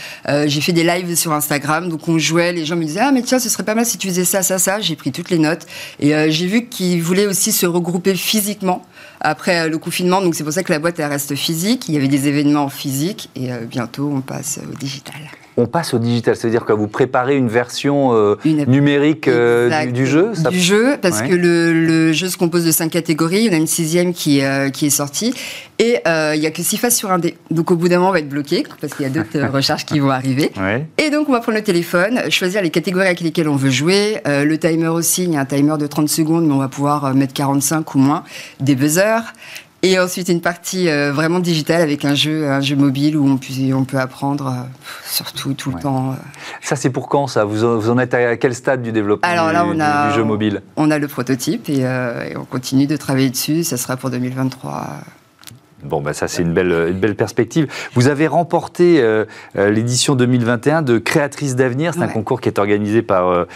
j'ai 0.47 0.61
fait 0.61 0.73
des 0.73 0.85
lives 0.85 1.17
sur 1.17 1.33
Instagram, 1.33 1.89
donc 1.89 2.07
on 2.09 2.19
jouait, 2.19 2.53
les 2.53 2.65
gens 2.65 2.77
me 2.77 2.85
disaient, 2.85 3.01
ah 3.03 3.13
mais 3.13 3.23
tiens, 3.23 3.39
ce 3.39 3.49
serait 3.49 3.65
pas 3.65 3.75
mal 3.75 3.85
si 3.85 3.99
tu 3.99 4.09
faisais 4.09 4.25
ça, 4.25 4.43
ça, 4.43 4.59
ça, 4.59 4.81
j'ai 4.81 4.95
pris 4.95 5.11
toutes 5.11 5.31
les 5.31 5.39
notes, 5.39 5.67
et 5.99 6.31
j'ai 6.31 6.47
vu 6.47 6.67
qu'ils 6.67 7.03
voulaient 7.03 7.27
aussi 7.27 7.51
se 7.51 7.67
regrouper 7.67 8.15
physiquement 8.15 8.83
après 9.27 9.69
le 9.69 9.79
confinement. 9.79 10.23
Donc 10.23 10.35
c'est 10.35 10.45
pour 10.45 10.53
ça 10.53 10.63
que 10.63 10.73
la 10.73 10.79
boîte 10.79 10.99
elle 11.01 11.11
reste 11.11 11.35
physique. 11.35 11.89
Il 11.89 11.95
y 11.95 11.99
avait 11.99 12.09
des 12.09 12.29
événements 12.29 12.69
physiques 12.69 13.29
et 13.35 13.53
euh, 13.53 13.65
bientôt 13.65 14.11
on 14.13 14.21
passe 14.21 14.61
au 14.71 14.75
digital 14.77 15.21
on 15.57 15.67
passe 15.67 15.95
au 15.95 15.99
digital, 15.99 16.37
c'est-à-dire 16.37 16.65
que 16.65 16.73
vous 16.73 16.87
préparez 16.87 17.37
une 17.37 17.49
version 17.49 18.13
euh, 18.13 18.37
numérique 18.45 19.27
euh, 19.27 19.87
du, 19.87 20.07
jeu 20.07 20.33
Du 20.51 20.61
jeu, 20.61 20.97
parce 21.01 21.23
que 21.23 21.33
le, 21.33 22.13
jeu 22.13 22.29
se 22.29 22.37
compose 22.37 22.65
de 22.65 22.71
cinq 22.71 22.91
catégories. 22.91 23.39
Il 23.39 23.47
y 23.47 23.51
en 23.51 23.55
a 23.55 23.57
une 23.57 23.67
sixième 23.67 24.13
qui, 24.13 24.43
euh, 24.43 24.69
qui 24.69 24.87
est 24.87 24.91
sortie. 24.91 25.35
Et 25.79 26.01
il 26.07 26.41
n'y 26.41 26.47
a 26.47 26.51
que 26.51 26.63
six 26.63 26.77
faces 26.77 26.97
sur 26.97 27.11
un 27.11 27.19
dé. 27.19 27.37
Donc 27.51 27.71
au 27.71 27.77
bout 27.77 27.89
d'un 27.89 27.97
moment, 27.97 28.11
on 28.11 28.13
va 28.13 28.19
être 28.19 28.29
bloqué, 28.29 28.65
parce 28.81 28.95
qu'il 28.95 29.05
y 29.05 29.07
a 29.07 29.11
d'autres 29.13 29.47
recherches 29.53 29.87
qui 29.87 29.99
vont 29.99 30.11
arriver. 30.11 30.53
Et 30.99 31.11
donc 31.11 31.29
on 31.29 31.33
va 31.33 31.41
prendre 31.41 31.59
le 31.59 31.65
téléphone, 31.65 32.31
choisir 32.31 32.63
les 32.63 32.71
catégories 32.71 33.07
avec 33.07 33.21
lesquelles 33.21 33.49
on 33.49 33.57
veut 33.57 33.71
jouer. 33.71 34.21
le 34.27 34.57
timer 34.57 34.89
aussi, 34.89 35.25
il 35.25 35.33
y 35.33 35.37
a 35.37 35.41
un 35.41 35.47
timer 35.47 35.77
de 35.79 35.87
30 35.87 36.09
secondes, 36.09 36.47
mais 36.47 36.55
on 36.55 36.59
va 36.59 36.69
pouvoir 36.69 37.15
mettre 37.15 37.33
45 37.33 37.95
ou 37.95 37.99
moins. 37.99 38.25
Des 38.61 38.75
buzzers. 38.75 39.33
Et 39.87 40.01
ensuite 40.01 40.29
une 40.29 40.41
partie 40.41 40.89
euh, 40.89 41.13
vraiment 41.13 41.39
digitale 41.39 41.81
avec 41.81 42.05
un 42.05 42.17
jeu, 42.17 42.51
un 42.51 42.61
jeu 42.61 42.75
mobile 42.75 43.17
où 43.17 43.25
on 43.25 43.37
peut, 43.37 43.73
on 43.73 43.85
peut 43.85 44.01
apprendre 44.01 44.49
euh, 44.49 44.81
surtout 45.05 45.55
tout 45.55 45.71
le 45.71 45.79
temps. 45.79 46.11
Euh. 46.11 46.15
Ça 46.61 46.75
c'est 46.75 46.91
pour 46.91 47.09
quand 47.09 47.29
ça? 47.29 47.45
Vous 47.45 47.63
en, 47.65 47.97
êtes 48.01 48.13
à 48.13 48.37
quel 48.37 48.53
stade 48.57 48.83
du 48.83 48.91
développement 48.91 49.29
Alors 49.29 49.53
là, 49.53 49.65
on 49.65 49.79
a, 49.79 50.09
du, 50.09 50.17
jeu 50.17 50.25
mobile? 50.25 50.63
On 50.75 50.91
a 50.91 50.99
le 50.99 51.07
prototype 51.07 51.69
et, 51.69 51.83
et, 51.83 52.37
on 52.37 52.45
continue 52.45 52.89
de 52.89 52.97
travailler 52.97 53.31
dessus. 53.31 53.63
Ça 53.63 53.77
sera 53.77 53.97
pour 53.97 54.11
2023. 54.11 54.89
Bon, 55.87 56.01
bah 56.01 56.13
ça 56.13 56.29
c'est 56.29 56.43
une 56.43 56.53
belle, 56.53 56.73
une 56.91 56.99
belle 56.99 57.15
perspective. 57.15 57.67
Vous 57.95 58.09
avez 58.09 58.27
remporté 58.27 59.01
euh, 59.01 59.25
euh, 59.57 59.71
l'édition 59.71 60.15
2021 60.15 60.83
de 60.83 60.99
Créatrices 60.99 61.55
d'avenir. 61.55 61.95
C'est 61.95 62.03
un 62.03 62.09
concours 62.09 62.41
qui 62.41 62.49
est 62.49 62.59
organisé 62.59 63.03
par 63.03 63.29
euh, 63.29 63.47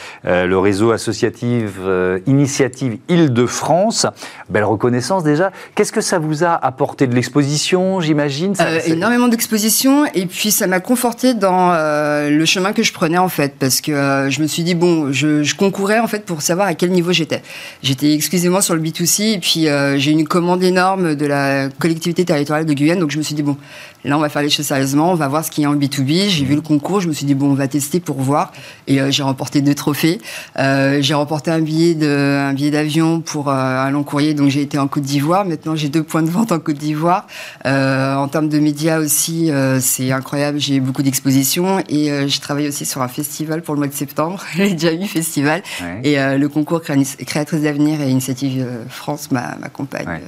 le 0.47 0.59
réseau 0.59 0.93
associatif 0.93 1.79
Initiative 2.27 2.99
Île-de-France. 3.09 4.07
Belle 4.49 4.64
reconnaissance 4.64 5.25
déjà. 5.25 5.51
Qu'est-ce 5.75 5.93
que 5.93 6.01
ça 6.01 6.19
vous 6.19 6.45
a 6.45 6.55
apporté 6.55 7.07
de 7.07 7.14
l'exposition, 7.14 8.01
j'imagine? 8.01 8.55
Énormément 8.87 9.29
d'exposition 9.29 10.07
et 10.14 10.27
puis 10.27 10.51
ça 10.51 10.66
m'a 10.66 10.81
conforté 10.81 11.35
dans 11.35 11.73
le 11.73 12.45
chemin 12.45 12.73
que 12.73 12.83
je 12.83 12.93
prenais 12.93 13.19
en 13.19 13.29
fait 13.29 13.55
parce 13.59 13.81
que 13.81 13.93
je 14.29 14.40
me 14.40 14.47
suis 14.47 14.62
dit 14.62 14.75
bon, 14.75 15.12
je, 15.12 15.43
je, 15.43 15.55
concourais 15.55 15.99
en 15.99 16.07
fait 16.07 16.25
pour 16.25 16.43
savoir 16.43 16.69
à 16.69 16.75
quel 16.75 16.90
niveau 16.90 17.12
j'étais. 17.12 17.43
J'étais 17.83 18.14
exclusivement 18.14 18.61
sur 18.61 18.75
le 18.75 18.81
B2C 18.81 19.35
et 19.35 19.38
puis 19.38 19.66
j'ai 20.01 20.11
une 20.11 20.27
commande 20.27 20.62
énorme 20.62 21.14
de 21.14 21.27
la 21.27 21.69
collectivité 21.69 22.19
territoriale 22.24 22.66
de 22.66 22.74
Guyane. 22.74 22.98
Donc 22.98 23.11
je 23.11 23.18
me 23.18 23.22
suis 23.22 23.35
dit, 23.35 23.42
bon, 23.42 23.56
là 24.05 24.17
on 24.17 24.21
va 24.21 24.29
faire 24.29 24.43
les 24.43 24.51
choses 24.51 24.67
sérieusement, 24.67 25.13
on 25.13 25.15
va 25.15 25.29
voir 25.29 25.45
ce 25.45 25.51
qu'il 25.51 25.65
y 25.65 25.67
a 25.67 25.71
en 25.71 25.77
B2B. 25.77 26.29
J'ai 26.29 26.45
vu 26.45 26.55
le 26.55 26.61
concours, 26.61 27.01
je 27.01 27.09
me 27.09 27.13
suis 27.13 27.27
dit, 27.27 27.35
bon, 27.35 27.51
on 27.51 27.55
va 27.55 27.69
tester 27.69 28.01
pour 28.01 28.21
voir. 28.21 28.53
Et 28.87 29.01
euh, 29.01 29.11
j'ai 29.11 29.23
remporté 29.23 29.61
deux 29.61 29.75
trophées. 29.75 30.21
Euh, 30.59 30.99
j'ai 31.01 31.15
remporté 31.15 31.51
un 31.51 31.61
billet 31.61 31.95
de, 31.95 32.39
un 32.49 32.53
billet 32.53 32.71
d'avion 32.71 33.21
pour 33.21 33.49
euh, 33.49 33.55
un 33.55 33.91
long 33.91 34.03
courrier, 34.03 34.35
donc 34.35 34.49
j'ai 34.49 34.63
été 34.63 34.79
en 34.79 34.89
Côte 34.89 35.03
d'Ivoire. 35.03 35.45
Maintenant 35.45 35.75
j'ai 35.77 35.89
deux 35.89 36.03
points 36.03 36.23
de 36.23 36.31
vente 36.31 36.53
en 36.53 36.59
Côte 36.59 36.79
d'Ivoire. 36.79 37.27
en 37.65 38.29
termes 38.29 38.49
de 38.49 38.59
médias 38.59 38.99
aussi, 38.99 39.51
c'est 39.81 40.13
incroyable. 40.13 40.59
J'ai 40.59 40.81
beaucoup 40.81 41.03
d'expositions 41.03 41.81
et 41.89 42.29
je 42.29 42.41
travaille 42.41 42.69
aussi 42.69 42.87
sur 42.87 43.03
un 43.03 43.09
festival 43.09 43.63
pour 43.63 43.75
le 43.75 43.81
mois 43.81 43.89
de 43.89 43.95
septembre, 43.95 44.43
le 44.59 44.77
Jamie 44.77 45.09
Festival. 45.09 45.63
Et 46.05 46.17
le 46.17 46.49
concours 46.49 46.83
Créatrice 46.83 47.63
d'avenir 47.63 48.01
et 48.01 48.11
Initiative 48.11 48.67
France 48.89 49.31
m'accompagne. 49.31 50.21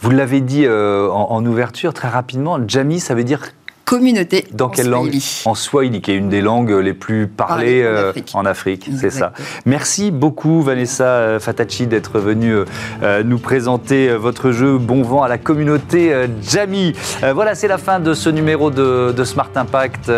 Vous 0.00 0.10
l'avez 0.10 0.40
dit 0.40 0.66
en, 0.68 1.44
ouverture 1.44 1.94
très 1.94 2.08
rapidement, 2.08 2.58
Jami, 2.66 3.00
ça 3.00 3.13
veut 3.14 3.24
dire 3.24 3.52
communauté. 3.84 4.46
Dans 4.52 4.68
quelle 4.68 4.88
langue 4.88 5.14
En 5.44 5.54
Swahili, 5.54 6.00
qui 6.00 6.12
est 6.12 6.16
une 6.16 6.28
des 6.28 6.40
langues 6.40 6.70
les 6.70 6.94
plus 6.94 7.26
parlées 7.26 7.82
euh, 7.82 8.12
en 8.32 8.44
Afrique. 8.46 8.88
c'est 8.98 9.10
ça. 9.10 9.32
Merci 9.66 10.10
beaucoup, 10.10 10.62
Vanessa 10.62 11.04
euh, 11.04 11.40
Fatacci, 11.40 11.86
d'être 11.86 12.18
venue 12.18 12.56
euh, 13.02 13.22
nous 13.24 13.38
présenter 13.38 14.08
votre 14.16 14.52
jeu 14.52 14.78
Bon 14.78 15.02
vent 15.02 15.22
à 15.22 15.28
la 15.28 15.38
communauté 15.38 16.12
Jamie. 16.42 16.94
voilà, 17.34 17.54
c'est 17.54 17.68
la 17.68 17.78
fin 17.78 18.00
de 18.00 18.14
ce 18.14 18.28
numéro 18.30 18.70
de, 18.70 19.24
Smart 19.24 19.50
Impact. 19.54 20.10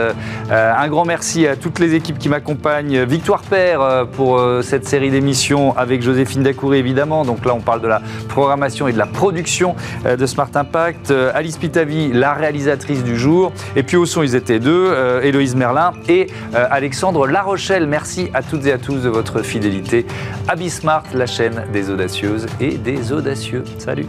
un 0.50 0.88
grand 0.88 1.05
merci 1.05 1.46
à 1.46 1.57
toutes 1.57 1.79
les 1.79 1.94
équipes 1.94 2.18
qui 2.18 2.29
m'accompagnent. 2.29 3.05
Victoire 3.05 3.42
Père 3.42 4.07
pour 4.12 4.42
cette 4.62 4.87
série 4.87 5.11
d'émissions 5.11 5.76
avec 5.76 6.02
Joséphine 6.02 6.42
Dacouré, 6.42 6.79
évidemment. 6.79 7.24
Donc 7.24 7.44
là, 7.44 7.55
on 7.55 7.61
parle 7.61 7.81
de 7.81 7.88
la 7.88 8.02
programmation 8.29 8.88
et 8.88 8.92
de 8.92 8.98
la 8.98 9.07
production 9.07 9.74
de 10.05 10.26
Smart 10.26 10.50
Impact. 10.55 11.12
Alice 11.35 11.57
Pitavi, 11.57 12.12
la 12.12 12.35
réalisatrice 12.35 13.05
du 13.05 13.16
jour. 13.16 13.52
Et 13.74 13.83
puis 13.83 13.96
au 13.96 14.07
son, 14.07 14.22
ils 14.22 14.35
étaient 14.35 14.61
deux, 14.61 14.88
euh, 14.90 15.22
Héloïse 15.22 15.57
Merlin 15.57 15.92
et 16.09 16.29
euh, 16.55 16.66
Alexandre 16.70 17.26
Larochelle. 17.26 17.87
Merci 17.87 18.31
à 18.35 18.42
toutes 18.42 18.66
et 18.66 18.72
à 18.72 18.79
tous 18.79 19.00
de 19.02 19.09
votre 19.09 19.42
fidélité. 19.42 20.07
Abismart, 20.48 21.05
la 21.12 21.26
chaîne 21.26 21.64
des 21.72 21.90
audacieuses 21.90 22.46
et 22.61 22.79
des 22.79 23.12
audacieux. 23.12 23.64
Salut 23.79 24.07